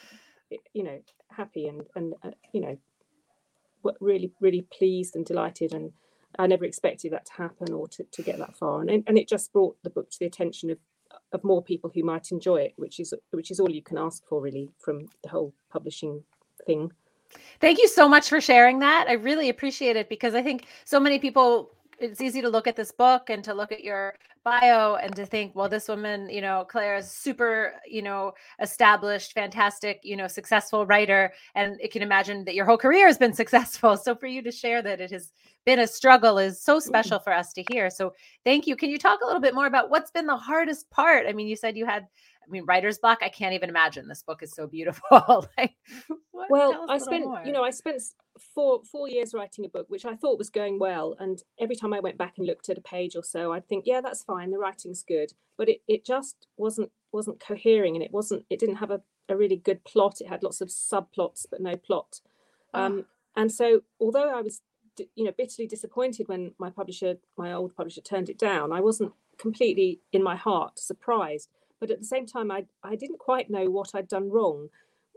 you 0.74 0.84
know, 0.84 1.00
happy 1.30 1.68
and 1.68 1.84
and 1.96 2.14
uh, 2.24 2.32
you 2.54 2.62
know 2.62 2.78
really 4.00 4.32
really 4.42 4.66
pleased 4.72 5.16
and 5.16 5.26
delighted 5.26 5.74
and 5.74 5.92
I 6.38 6.48
never 6.48 6.66
expected 6.66 7.14
that 7.14 7.26
to 7.28 7.34
happen 7.34 7.74
or 7.74 7.88
to, 7.90 8.04
to 8.04 8.22
get 8.22 8.40
that 8.40 8.58
far. 8.58 8.82
And, 8.82 8.90
and 9.08 9.18
it 9.18 9.30
just 9.30 9.54
brought 9.54 9.78
the 9.84 9.90
book 9.90 10.10
to 10.12 10.20
the 10.20 10.26
attention 10.26 10.70
of 10.70 10.78
of 11.32 11.44
more 11.44 11.64
people 11.64 11.90
who 11.94 12.04
might 12.04 12.32
enjoy 12.32 12.58
it 12.58 12.74
which 12.76 13.00
is 13.00 13.14
which 13.32 13.50
is 13.52 13.60
all 13.60 13.72
you 13.72 13.82
can 13.82 13.98
ask 13.98 14.26
for 14.28 14.42
really 14.42 14.70
from 14.80 15.08
the 15.24 15.30
whole 15.30 15.54
publishing 15.72 16.24
thing. 16.66 16.92
Thank 17.60 17.80
you 17.80 17.88
so 17.88 18.08
much 18.08 18.30
for 18.30 18.42
sharing 18.42 18.80
that. 18.80 19.06
I 19.08 19.14
really 19.14 19.50
appreciate 19.50 19.96
it 19.96 20.10
because 20.10 20.36
i 20.36 20.42
think 20.42 20.66
so 20.84 21.00
many 21.00 21.20
people 21.20 21.72
it's 22.00 22.22
easy 22.22 22.42
to 22.42 22.50
look 22.50 22.68
at 22.68 22.76
this 22.76 22.92
book 22.92 23.30
and 23.30 23.44
to 23.44 23.54
look 23.54 23.72
at 23.72 23.84
your 23.84 24.16
bio 24.44 24.96
and 24.96 25.16
to 25.16 25.26
think, 25.26 25.56
well, 25.56 25.68
this 25.68 25.88
woman, 25.88 26.30
you 26.30 26.42
know, 26.42 26.66
Clare 26.70 26.98
is 26.98 27.10
super, 27.10 27.74
you 27.88 28.02
know, 28.02 28.34
established, 28.62 29.34
fantastic, 29.34 30.00
you 30.04 30.16
know, 30.16 30.28
successful 30.28 30.86
writer. 30.86 31.34
And 31.56 31.78
it 31.82 31.92
can 31.92 32.02
imagine 32.02 32.46
that 32.46 32.56
your 32.56 32.66
whole 32.66 32.78
career 32.78 33.08
has 33.08 33.18
been 33.18 33.34
successful. 33.42 33.98
So 33.98 34.16
for 34.16 34.28
you 34.28 34.42
to 34.44 34.52
share 34.52 34.82
that 34.84 35.02
it 35.02 35.12
has 35.12 35.32
been 35.66 35.80
a 35.80 35.88
struggle 35.88 36.38
is 36.38 36.62
so 36.62 36.80
special 36.80 37.18
for 37.18 37.34
us 37.34 37.52
to 37.54 37.64
hear. 37.72 37.90
So 37.90 38.14
thank 38.44 38.68
you. 38.68 38.76
Can 38.76 38.92
you 38.92 39.00
talk 39.00 39.22
a 39.22 39.26
little 39.26 39.42
bit 39.42 39.56
more 39.56 39.66
about 39.66 39.90
what's 39.90 40.12
been 40.12 40.28
the 40.28 40.38
hardest 40.38 40.90
part? 40.92 41.26
I 41.28 41.34
mean, 41.34 41.48
you 41.48 41.56
said 41.56 41.76
you 41.76 41.88
had 41.88 42.08
I 42.46 42.52
mean, 42.52 42.66
writer's 42.66 43.00
block. 43.00 43.20
I 43.22 43.30
can't 43.30 43.54
even 43.54 43.70
imagine. 43.70 44.08
This 44.08 44.24
book 44.24 44.44
is 44.44 44.54
so 44.54 44.68
beautiful. 44.68 45.04
like, 45.58 45.76
well, 46.50 46.86
I 46.90 46.98
spent, 46.98 47.26
more. 47.26 47.42
you 47.44 47.52
know, 47.52 47.64
I 47.64 47.72
spent 47.72 48.02
four 48.54 48.82
four 48.90 49.08
years 49.10 49.34
writing 49.34 49.66
a 49.66 49.70
book, 49.70 49.88
which 49.90 50.06
I 50.06 50.16
thought 50.16 50.38
was 50.38 50.50
going 50.50 50.80
well. 50.80 51.16
And 51.20 51.42
every 51.60 51.76
time 51.76 51.94
I 51.94 52.00
went 52.00 52.18
back 52.18 52.36
and 52.38 52.46
looked 52.46 52.70
at 52.70 52.78
a 52.78 52.82
page 52.82 53.16
or 53.16 53.24
so, 53.24 53.52
I'd 53.54 53.68
think, 53.68 53.86
yeah, 53.88 54.02
that's 54.02 54.24
fine. 54.24 54.52
The 54.52 54.60
writing's 54.60 55.04
good, 55.04 55.32
but 55.58 55.70
it, 55.70 55.82
it 55.88 56.06
just 56.06 56.48
wasn't 56.58 56.92
wasn't 57.12 57.40
cohering, 57.40 57.96
and 57.96 58.04
it 58.04 58.12
wasn't. 58.12 58.46
It 58.50 58.60
didn't 58.60 58.76
have 58.76 58.92
a, 58.92 59.02
a 59.30 59.36
really 59.36 59.58
good 59.58 59.84
plot. 59.84 60.22
It 60.22 60.28
had 60.30 60.44
lots 60.44 60.62
of 60.62 60.70
subplots, 60.70 61.46
but 61.50 61.62
no 61.62 61.76
plot. 61.76 62.22
Oh. 62.74 62.86
Um, 62.86 63.06
and 63.36 63.52
so, 63.52 63.82
although 64.00 64.38
I 64.38 64.42
was, 64.42 64.62
you 65.16 65.26
know, 65.26 65.34
bitterly 65.38 65.68
disappointed 65.68 66.28
when 66.28 66.54
my 66.58 66.70
publisher, 66.70 67.16
my 67.38 67.52
old 67.52 67.76
publisher, 67.76 68.02
turned 68.02 68.30
it 68.30 68.38
down, 68.38 68.72
I 68.72 68.82
wasn't 68.82 69.14
completely 69.38 70.00
in 70.14 70.24
my 70.24 70.36
heart 70.36 70.80
surprised 70.80 71.50
but 71.80 71.92
at 71.92 72.00
the 72.00 72.06
same 72.06 72.26
time, 72.26 72.52
I, 72.52 72.66
I 72.84 72.96
didn't 72.96 73.20
quite 73.20 73.50
know 73.50 73.70
what 73.70 73.92
I'd 73.94 74.08
done 74.08 74.30
wrong, 74.30 74.70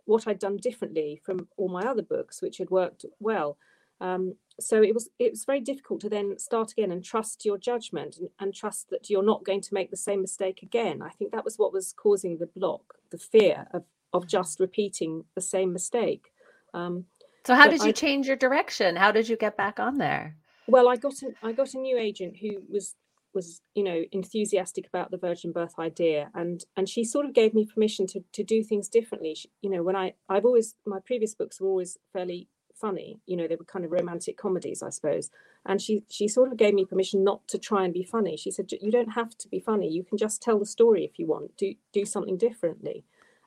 what 0.05 0.27
I'd 0.27 0.39
done 0.39 0.57
differently 0.57 1.21
from 1.25 1.49
all 1.57 1.69
my 1.69 1.83
other 1.83 2.03
books, 2.03 2.43
which 2.43 2.59
had 2.59 2.71
worked 2.71 3.05
well. 3.21 3.59
Um, 4.01 4.35
so 4.61 4.83
it 4.83 4.95
was 4.95 5.09
it 5.19 5.33
was 5.33 5.45
very 5.45 5.61
difficult 5.61 6.01
to 6.03 6.09
then 6.09 6.39
start 6.39 6.73
again 6.73 6.93
and 6.93 7.05
trust 7.05 7.45
your 7.45 7.59
judgment 7.59 8.17
and, 8.17 8.29
and, 8.39 8.55
trust 8.55 8.91
that 8.91 9.11
you're 9.11 9.25
not 9.25 9.45
going 9.45 9.61
to 9.61 9.75
make 9.75 9.91
the 9.91 9.97
same 9.97 10.21
mistake 10.21 10.63
again. 10.63 11.03
I 11.03 11.11
think 11.11 11.33
that 11.33 11.45
was 11.45 11.59
what 11.59 11.73
was 11.73 11.93
causing 11.93 12.39
the 12.39 12.47
block, 12.47 12.95
the 13.11 13.19
fear 13.19 13.67
of 13.73 13.85
of 14.13 14.27
just 14.27 14.61
repeating 14.61 15.25
the 15.35 15.41
same 15.41 15.73
mistake. 15.73 16.33
Um, 16.75 17.07
so 17.45 17.55
how 17.55 17.69
did 17.69 17.83
you 17.83 17.89
I, 17.89 17.93
change 17.93 18.27
your 18.27 18.37
direction? 18.37 18.97
How 18.97 19.13
did 19.13 19.29
you 19.29 19.37
get 19.37 19.57
back 19.57 19.81
on 19.81 19.99
there? 19.99 20.37
Well, 20.67 20.89
I 20.89 20.97
got 20.97 21.15
a, 21.23 21.33
I 21.43 21.53
got 21.53 21.75
a 21.75 21.79
new 21.79 21.97
agent 21.99 22.37
who 22.37 22.63
was 22.69 22.95
was 23.39 23.61
you 23.75 23.85
know 23.85 24.01
enthusiastic 24.11 24.87
about 24.89 25.11
the 25.11 25.17
virgin 25.29 25.53
birth 25.53 25.77
idea 25.79 26.21
and 26.35 26.65
and 26.77 26.89
she 26.89 27.05
sort 27.05 27.27
of 27.27 27.33
gave 27.41 27.55
me 27.55 27.65
permission 27.73 28.05
to 28.13 28.19
to 28.33 28.43
do 28.43 28.59
things 28.63 28.89
differently. 28.89 29.35
She, 29.35 29.49
you 29.63 29.71
know 29.71 29.83
when 29.89 29.97
i 30.05 30.07
i've 30.29 30.45
always 30.45 30.75
my 30.95 31.01
previous 31.11 31.35
books 31.41 31.61
were 31.61 31.69
always 31.69 31.93
fairly 32.13 32.49
funny 32.85 33.21
you 33.27 33.37
know 33.37 33.47
they 33.49 33.61
were 33.61 33.65
kind 33.75 33.85
of 33.85 33.93
romantic 33.93 34.37
comedies 34.37 34.83
i 34.83 34.91
suppose. 34.91 35.31
And 35.71 35.81
she 35.85 35.95
she 36.09 36.27
sort 36.29 36.51
of 36.51 36.57
gave 36.63 36.75
me 36.75 36.85
permission 36.93 37.23
not 37.31 37.41
to 37.53 37.59
try 37.59 37.85
and 37.85 37.93
be 37.93 38.05
funny. 38.17 38.37
She 38.37 38.51
said 38.51 38.71
you 38.87 38.93
don't 38.99 39.19
have 39.21 39.33
to 39.43 39.49
be 39.49 39.61
funny. 39.71 39.89
You 39.89 40.05
can 40.09 40.17
just 40.17 40.41
tell 40.41 40.59
the 40.59 40.75
story 40.77 41.05
if 41.05 41.19
you 41.19 41.27
want. 41.27 41.57
Do 41.57 41.75
do 41.93 42.05
something 42.15 42.39
differently. 42.39 43.05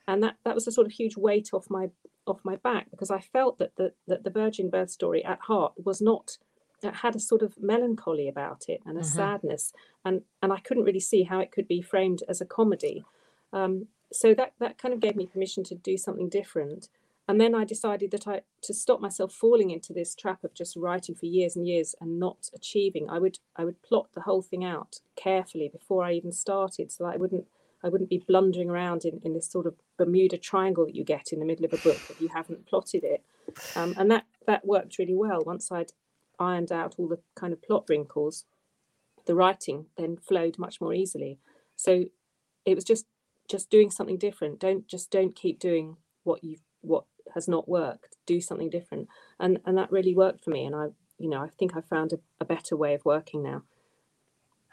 And 0.08 0.22
that 0.24 0.36
that 0.46 0.56
was 0.56 0.68
a 0.68 0.72
sort 0.72 0.88
of 0.88 0.94
huge 0.94 1.18
weight 1.18 1.50
off 1.54 1.68
my 1.78 1.86
off 2.28 2.40
my 2.44 2.56
back 2.58 2.86
because 2.92 3.12
i 3.12 3.20
felt 3.20 3.58
that 3.60 3.76
the 3.78 3.94
that 4.08 4.24
the 4.24 4.30
virgin 4.30 4.70
birth 4.70 4.92
story 4.92 5.24
at 5.26 5.40
heart 5.42 5.74
was 5.84 6.02
not 6.02 6.38
had 6.84 7.16
a 7.16 7.20
sort 7.20 7.42
of 7.42 7.62
melancholy 7.62 8.28
about 8.28 8.66
it 8.68 8.82
and 8.86 8.98
a 8.98 9.02
mm-hmm. 9.02 9.16
sadness 9.16 9.74
and 10.04 10.22
and 10.42 10.52
i 10.52 10.60
couldn't 10.60 10.84
really 10.84 11.00
see 11.00 11.24
how 11.24 11.40
it 11.40 11.52
could 11.52 11.68
be 11.68 11.82
framed 11.82 12.24
as 12.28 12.42
a 12.42 12.46
comedy. 12.46 13.04
Um, 13.54 13.88
so 14.14 14.34
that 14.34 14.54
that 14.60 14.78
kind 14.78 14.94
of 14.94 15.00
gave 15.00 15.16
me 15.16 15.26
permission 15.26 15.64
to 15.66 15.76
do 15.76 15.98
something 15.98 16.30
different. 16.30 16.90
And 17.28 17.40
then 17.40 17.56
i 17.56 17.64
decided 17.64 18.12
that 18.12 18.28
i 18.28 18.42
to 18.64 18.74
stop 18.74 19.00
myself 19.00 19.32
falling 19.32 19.70
into 19.70 19.94
this 19.94 20.16
trap 20.16 20.44
of 20.44 20.54
just 20.54 20.76
writing 20.76 21.16
for 21.16 21.28
years 21.28 21.56
and 21.56 21.66
years 21.66 21.96
and 22.02 22.20
not 22.20 22.50
achieving 22.54 23.10
i 23.10 23.20
would 23.20 23.40
i 23.56 23.64
would 23.64 23.82
plot 23.84 24.08
the 24.14 24.22
whole 24.22 24.42
thing 24.42 24.66
out 24.66 25.00
carefully 25.16 25.70
before 25.70 26.04
i 26.04 26.12
even 26.12 26.34
started 26.34 26.92
so 26.92 27.06
that 27.06 27.14
i 27.14 27.18
wouldn't 27.18 27.46
i 27.86 27.90
wouldn't 27.90 28.10
be 28.10 28.24
blundering 28.28 28.70
around 28.70 29.06
in, 29.06 29.22
in 29.24 29.34
this 29.34 29.50
sort 29.50 29.66
of 29.66 29.76
bermuda 29.98 30.38
triangle 30.38 30.86
that 30.86 30.96
you 30.96 31.06
get 31.06 31.32
in 31.32 31.40
the 31.40 31.46
middle 31.46 31.64
of 31.64 31.72
a 31.72 31.78
book 31.78 32.02
if 32.10 32.20
you 32.20 32.28
haven't 32.28 32.66
plotted 32.66 33.04
it. 33.04 33.24
Um, 33.76 33.94
and 33.98 34.12
that 34.12 34.26
that 34.46 34.66
worked 34.66 34.98
really 34.98 35.16
well 35.16 35.42
once 35.46 35.72
i'd 35.72 35.94
ironed 36.42 36.72
out 36.72 36.96
all 36.98 37.08
the 37.08 37.20
kind 37.36 37.54
of 37.54 37.62
plot 37.62 37.86
wrinkles, 37.88 38.46
the 39.26 39.36
writing 39.36 39.86
then 39.98 40.18
flowed 40.18 40.58
much 40.58 40.82
more 40.82 40.94
easily. 40.94 41.40
So 41.76 42.06
it 42.66 42.76
was 42.76 42.84
just 42.84 43.06
just 43.50 43.70
doing 43.70 43.92
something 43.92 44.18
different. 44.18 44.60
Don't 44.60 44.88
just 44.88 45.12
don't 45.12 45.36
keep 45.36 45.60
doing 45.60 45.98
what 46.24 46.44
you 46.44 46.58
what 46.82 47.06
has 47.34 47.48
not 47.48 47.70
worked. 47.70 48.18
Do 48.26 48.42
something 48.42 48.70
different, 48.70 49.08
and 49.40 49.60
and 49.66 49.78
that 49.78 49.92
really 49.92 50.16
worked 50.16 50.44
for 50.44 50.50
me. 50.50 50.66
And 50.66 50.76
I 50.76 50.88
you 51.18 51.30
know 51.30 51.42
I 51.42 51.50
think 51.58 51.78
I 51.78 51.82
found 51.82 52.14
a, 52.14 52.20
a 52.40 52.46
better 52.46 52.76
way 52.76 52.94
of 52.94 53.06
working 53.06 53.44
now. 53.44 53.64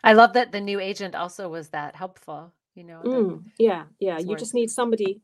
I 0.02 0.12
love 0.12 0.32
that 0.34 0.52
the 0.52 0.60
new 0.60 0.80
agent 0.80 1.14
also 1.14 1.48
was 1.48 1.70
that 1.70 1.96
helpful. 1.96 2.52
You 2.74 2.84
know. 2.84 3.02
Mm, 3.04 3.44
yeah, 3.58 3.84
yeah. 3.98 4.18
You 4.18 4.36
just 4.36 4.54
need 4.54 4.70
somebody 4.70 5.20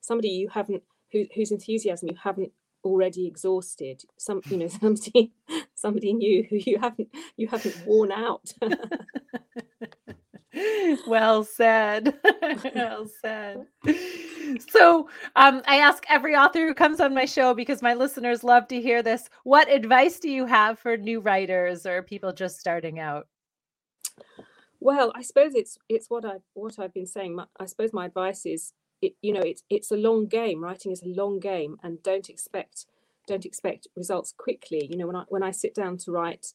somebody 0.00 0.28
you 0.28 0.48
haven't 0.48 0.82
who, 1.12 1.24
whose 1.34 1.50
enthusiasm 1.50 2.08
you 2.08 2.16
haven't 2.22 2.52
already 2.84 3.26
exhausted 3.26 4.04
some 4.18 4.42
you 4.50 4.58
know 4.58 4.68
somebody 4.80 5.32
somebody 5.84 6.14
new 6.14 6.42
who 6.48 6.56
you 6.56 6.78
haven't 6.78 7.08
you 7.36 7.46
haven't 7.46 7.76
worn 7.86 8.10
out. 8.10 8.52
Well 11.08 11.42
said. 11.44 12.14
Well 12.74 13.08
said. 13.20 13.66
So 14.68 15.08
um, 15.34 15.62
i 15.66 15.78
ask 15.78 16.04
every 16.08 16.36
author 16.36 16.64
who 16.66 16.74
comes 16.74 17.00
on 17.00 17.12
my 17.12 17.24
show 17.24 17.54
because 17.54 17.82
my 17.82 17.94
listeners 17.94 18.44
love 18.44 18.68
to 18.68 18.80
hear 18.80 19.02
this 19.02 19.28
what 19.42 19.68
advice 19.68 20.20
do 20.20 20.30
you 20.30 20.46
have 20.46 20.78
for 20.78 20.96
new 20.96 21.18
writers 21.20 21.86
or 21.86 22.02
people 22.02 22.32
just 22.32 22.60
starting 22.60 23.00
out? 23.00 23.26
Well 24.80 25.12
i 25.16 25.22
suppose 25.22 25.54
it's 25.54 25.76
it's 25.88 26.08
what 26.08 26.24
i 26.24 26.36
what 26.54 26.78
i've 26.78 26.94
been 26.94 27.12
saying. 27.16 27.38
I 27.58 27.66
suppose 27.66 27.92
my 27.92 28.06
advice 28.06 28.46
is 28.46 28.72
it, 29.02 29.14
you 29.22 29.32
know 29.32 29.40
it's 29.40 29.64
it's 29.68 29.90
a 29.90 29.96
long 29.96 30.28
game. 30.28 30.62
Writing 30.62 30.92
is 30.92 31.02
a 31.02 31.08
long 31.08 31.40
game 31.40 31.76
and 31.82 32.02
don't 32.02 32.30
expect 32.30 32.86
don't 33.26 33.46
expect 33.46 33.88
results 33.96 34.32
quickly. 34.36 34.86
You 34.90 34.96
know 34.96 35.06
when 35.06 35.16
i 35.16 35.24
when 35.28 35.42
i 35.42 35.50
sit 35.50 35.74
down 35.74 35.96
to 35.98 36.12
write 36.12 36.46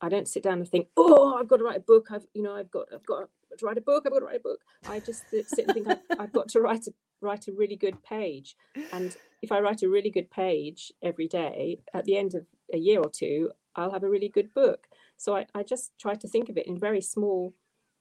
i 0.00 0.08
don't 0.08 0.28
sit 0.28 0.42
down 0.42 0.58
and 0.58 0.68
think 0.68 0.88
oh 0.96 1.36
i've 1.38 1.48
got 1.48 1.58
to 1.58 1.64
write 1.64 1.78
a 1.78 1.80
book. 1.80 2.08
I've 2.10 2.26
you 2.34 2.42
know 2.42 2.54
i've 2.54 2.70
got 2.70 2.86
i've 2.94 3.06
got 3.06 3.28
to 3.58 3.66
write 3.66 3.78
a 3.78 3.82
book. 3.82 4.04
I've 4.06 4.12
got 4.12 4.20
to 4.20 4.26
write 4.26 4.36
a 4.36 4.40
book. 4.40 4.60
I 4.88 5.00
just 5.00 5.24
sit 5.30 5.66
and 5.66 5.74
think 5.74 5.88
I've, 5.88 6.18
I've 6.18 6.32
got 6.32 6.48
to 6.50 6.60
write 6.60 6.86
a 6.86 6.92
write 7.20 7.48
a 7.48 7.52
really 7.52 7.76
good 7.76 8.02
page. 8.02 8.54
And 8.92 9.16
if 9.42 9.52
i 9.52 9.60
write 9.60 9.82
a 9.82 9.88
really 9.88 10.10
good 10.10 10.30
page 10.30 10.92
every 11.02 11.28
day 11.28 11.80
at 11.94 12.04
the 12.04 12.16
end 12.16 12.34
of 12.34 12.44
a 12.74 12.76
year 12.76 13.00
or 13.00 13.08
two 13.08 13.50
i'll 13.76 13.92
have 13.92 14.02
a 14.02 14.08
really 14.08 14.28
good 14.28 14.52
book. 14.54 14.86
So 15.16 15.36
i, 15.36 15.46
I 15.54 15.62
just 15.62 15.92
try 16.00 16.14
to 16.14 16.28
think 16.28 16.48
of 16.48 16.56
it 16.56 16.66
in 16.66 16.78
very 16.78 17.00
small 17.00 17.54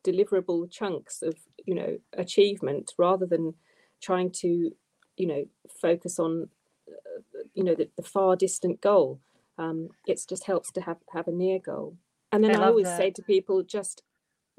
deliverable 0.06 0.70
chunks 0.72 1.22
of 1.22 1.36
you 1.66 1.76
know 1.76 1.98
achievement 2.14 2.94
rather 2.98 3.26
than 3.26 3.54
trying 4.02 4.32
to 4.32 4.72
you 5.18 5.28
know 5.28 5.44
focus 5.82 6.20
on 6.20 6.50
you 7.58 7.64
know 7.64 7.76
the, 7.76 7.90
the, 7.98 8.04
far 8.04 8.36
distant 8.36 8.80
goal 8.82 9.20
um, 9.58 9.90
it 10.06 10.22
just 10.30 10.46
helps 10.46 10.72
to 10.74 10.82
have 10.82 10.98
have 11.12 11.28
a 11.28 11.32
near 11.32 11.60
goal. 11.60 11.98
And 12.32 12.44
then 12.44 12.56
i, 12.56 12.64
I 12.64 12.68
always 12.68 12.86
that. 12.86 12.98
say 12.98 13.10
to 13.12 13.22
people 13.24 13.64
just 13.64 14.04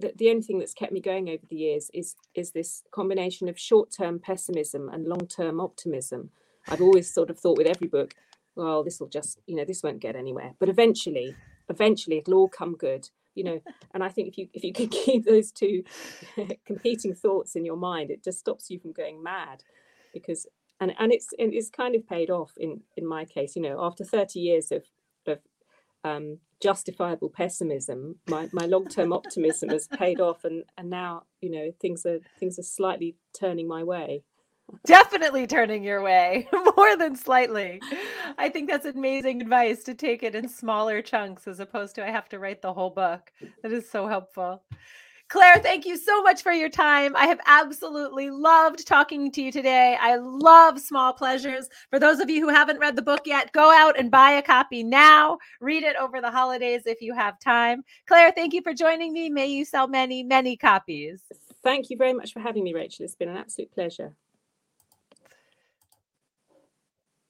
that 0.01 0.19
the 0.19 0.31
only 0.31 0.43
thing 0.43 0.59
that's 0.59 0.75
kept 0.75 0.93
me 0.93 1.01
going 1.01 1.29
over 1.29 1.45
the 1.49 1.57
years 1.57 1.91
is 1.95 2.17
is 2.35 2.51
this 2.51 2.83
combination 2.91 3.49
of 3.49 3.59
short-term 3.59 4.19
pessimism 4.19 4.89
and 4.89 5.07
long-term 5.07 5.61
optimism. 5.61 6.31
I've 6.69 6.83
always 6.83 7.13
sort 7.13 7.31
of 7.31 7.39
thought 7.39 7.59
with 7.59 7.69
every 7.69 7.87
book 7.87 8.15
well 8.57 8.83
this 8.83 8.99
will 8.99 9.09
just 9.09 9.39
you 9.47 9.55
know 9.55 9.65
this 9.65 9.83
won't 9.83 10.01
get 10.01 10.17
anywhere. 10.17 10.55
But 10.59 10.69
eventually 10.69 11.37
eventually 11.69 12.19
it'll 12.19 12.35
all 12.35 12.49
come 12.49 12.75
good 12.75 13.11
you 13.35 13.45
know? 13.45 13.61
And 13.95 14.03
i 14.03 14.09
think 14.09 14.27
if 14.27 14.37
you 14.37 14.49
if 14.53 14.65
you 14.65 14.73
can 14.73 14.89
keep 15.05 15.25
those 15.25 15.53
two 15.53 15.85
competing 16.67 17.15
thoughts 17.15 17.55
in 17.55 17.65
your 17.65 17.77
mind 17.77 18.11
it 18.11 18.25
just 18.25 18.41
stops 18.41 18.69
you 18.69 18.81
from 18.81 18.93
going 18.93 19.23
mad 19.23 19.63
because 20.13 20.47
and 20.81 20.95
and 20.99 21.13
it's 21.13 21.29
it's 21.39 21.71
kind 21.71 21.95
of 21.95 22.07
paid 22.07 22.31
off 22.31 22.53
in 22.57 22.81
in 22.97 23.07
my 23.07 23.25
case 23.25 23.57
you 23.57 23.63
know 23.63 23.85
after 23.85 24.05
30 24.05 24.41
years 24.41 24.73
of 24.73 24.85
of 25.27 25.39
um, 26.05 26.39
justifiable 26.63 27.29
pessimism 27.29 28.17
my 28.29 28.49
my 28.53 28.67
long-term 28.67 29.13
optimism 29.13 29.69
has 29.69 29.89
paid 29.89 30.21
off 30.21 30.45
and 30.45 30.65
and 30.77 30.89
now 30.89 31.25
you 31.41 31.51
know 31.51 31.73
things 31.81 32.07
are 32.07 32.21
things 32.39 32.59
are 32.59 32.63
slightly 32.63 33.17
turning 33.39 33.67
my 33.69 33.83
way 33.83 34.23
definitely 34.87 35.47
turning 35.47 35.83
your 35.83 36.03
way 36.03 36.49
more 36.77 36.97
than 36.97 37.17
slightly. 37.17 37.81
I 38.37 38.49
think 38.49 38.71
that's 38.71 38.87
amazing 38.87 39.43
advice 39.43 39.83
to 39.85 39.95
take 39.95 40.23
it 40.23 40.35
in 40.35 40.49
smaller 40.49 41.03
chunks 41.03 41.47
as 41.47 41.61
opposed 41.61 41.95
to 41.97 42.07
I 42.07 42.11
have 42.11 42.29
to 42.31 42.39
write 42.39 42.63
the 42.63 42.73
whole 42.73 42.91
book. 42.91 43.33
That 43.63 43.73
is 43.73 43.91
so 43.91 44.07
helpful. 44.07 44.63
Clare, 45.29 45.59
thank 45.59 45.85
you 45.85 45.99
so 45.99 46.23
much 46.23 46.43
for 46.43 46.53
your 46.53 46.71
time. 46.71 47.15
I 47.15 47.27
have 47.27 47.41
absolutely 47.45 48.31
loved 48.31 48.87
talking 48.87 49.31
to 49.33 49.43
you 49.43 49.53
today. 49.53 49.95
I 50.01 50.17
love 50.17 50.81
small 50.81 51.13
pleasures. 51.13 51.69
For 51.91 51.99
those 51.99 52.19
of 52.19 52.31
you 52.31 52.41
who 52.41 52.49
haven't 52.49 52.79
read 52.79 52.97
the 52.97 53.03
book 53.03 53.21
yet, 53.27 53.53
go 53.53 53.71
out 53.71 53.99
and 53.99 54.11
buy 54.11 54.31
a 54.33 54.43
copy 54.43 54.83
now. 54.83 55.37
Read 55.61 55.83
it 55.83 55.97
over 55.97 56.23
the 56.23 56.31
holidays 56.31 56.87
if 56.87 57.03
you 57.03 57.13
have 57.13 57.39
time. 57.41 57.83
Clare, 58.07 58.33
thank 58.33 58.55
you 58.55 58.63
for 58.63 58.73
joining 58.73 59.13
me. 59.13 59.29
May 59.29 59.49
you 59.49 59.67
sell 59.67 59.87
many, 59.87 60.23
many 60.23 60.57
copies. 60.57 61.21
Thank 61.63 61.91
you 61.91 61.99
very 61.99 62.15
much 62.15 62.33
for 62.33 62.41
having 62.41 62.65
me, 62.65 62.73
Rachel. 62.73 63.05
It's 63.05 63.15
been 63.15 63.29
an 63.29 63.37
absolute 63.37 63.71
pleasure. 63.71 64.15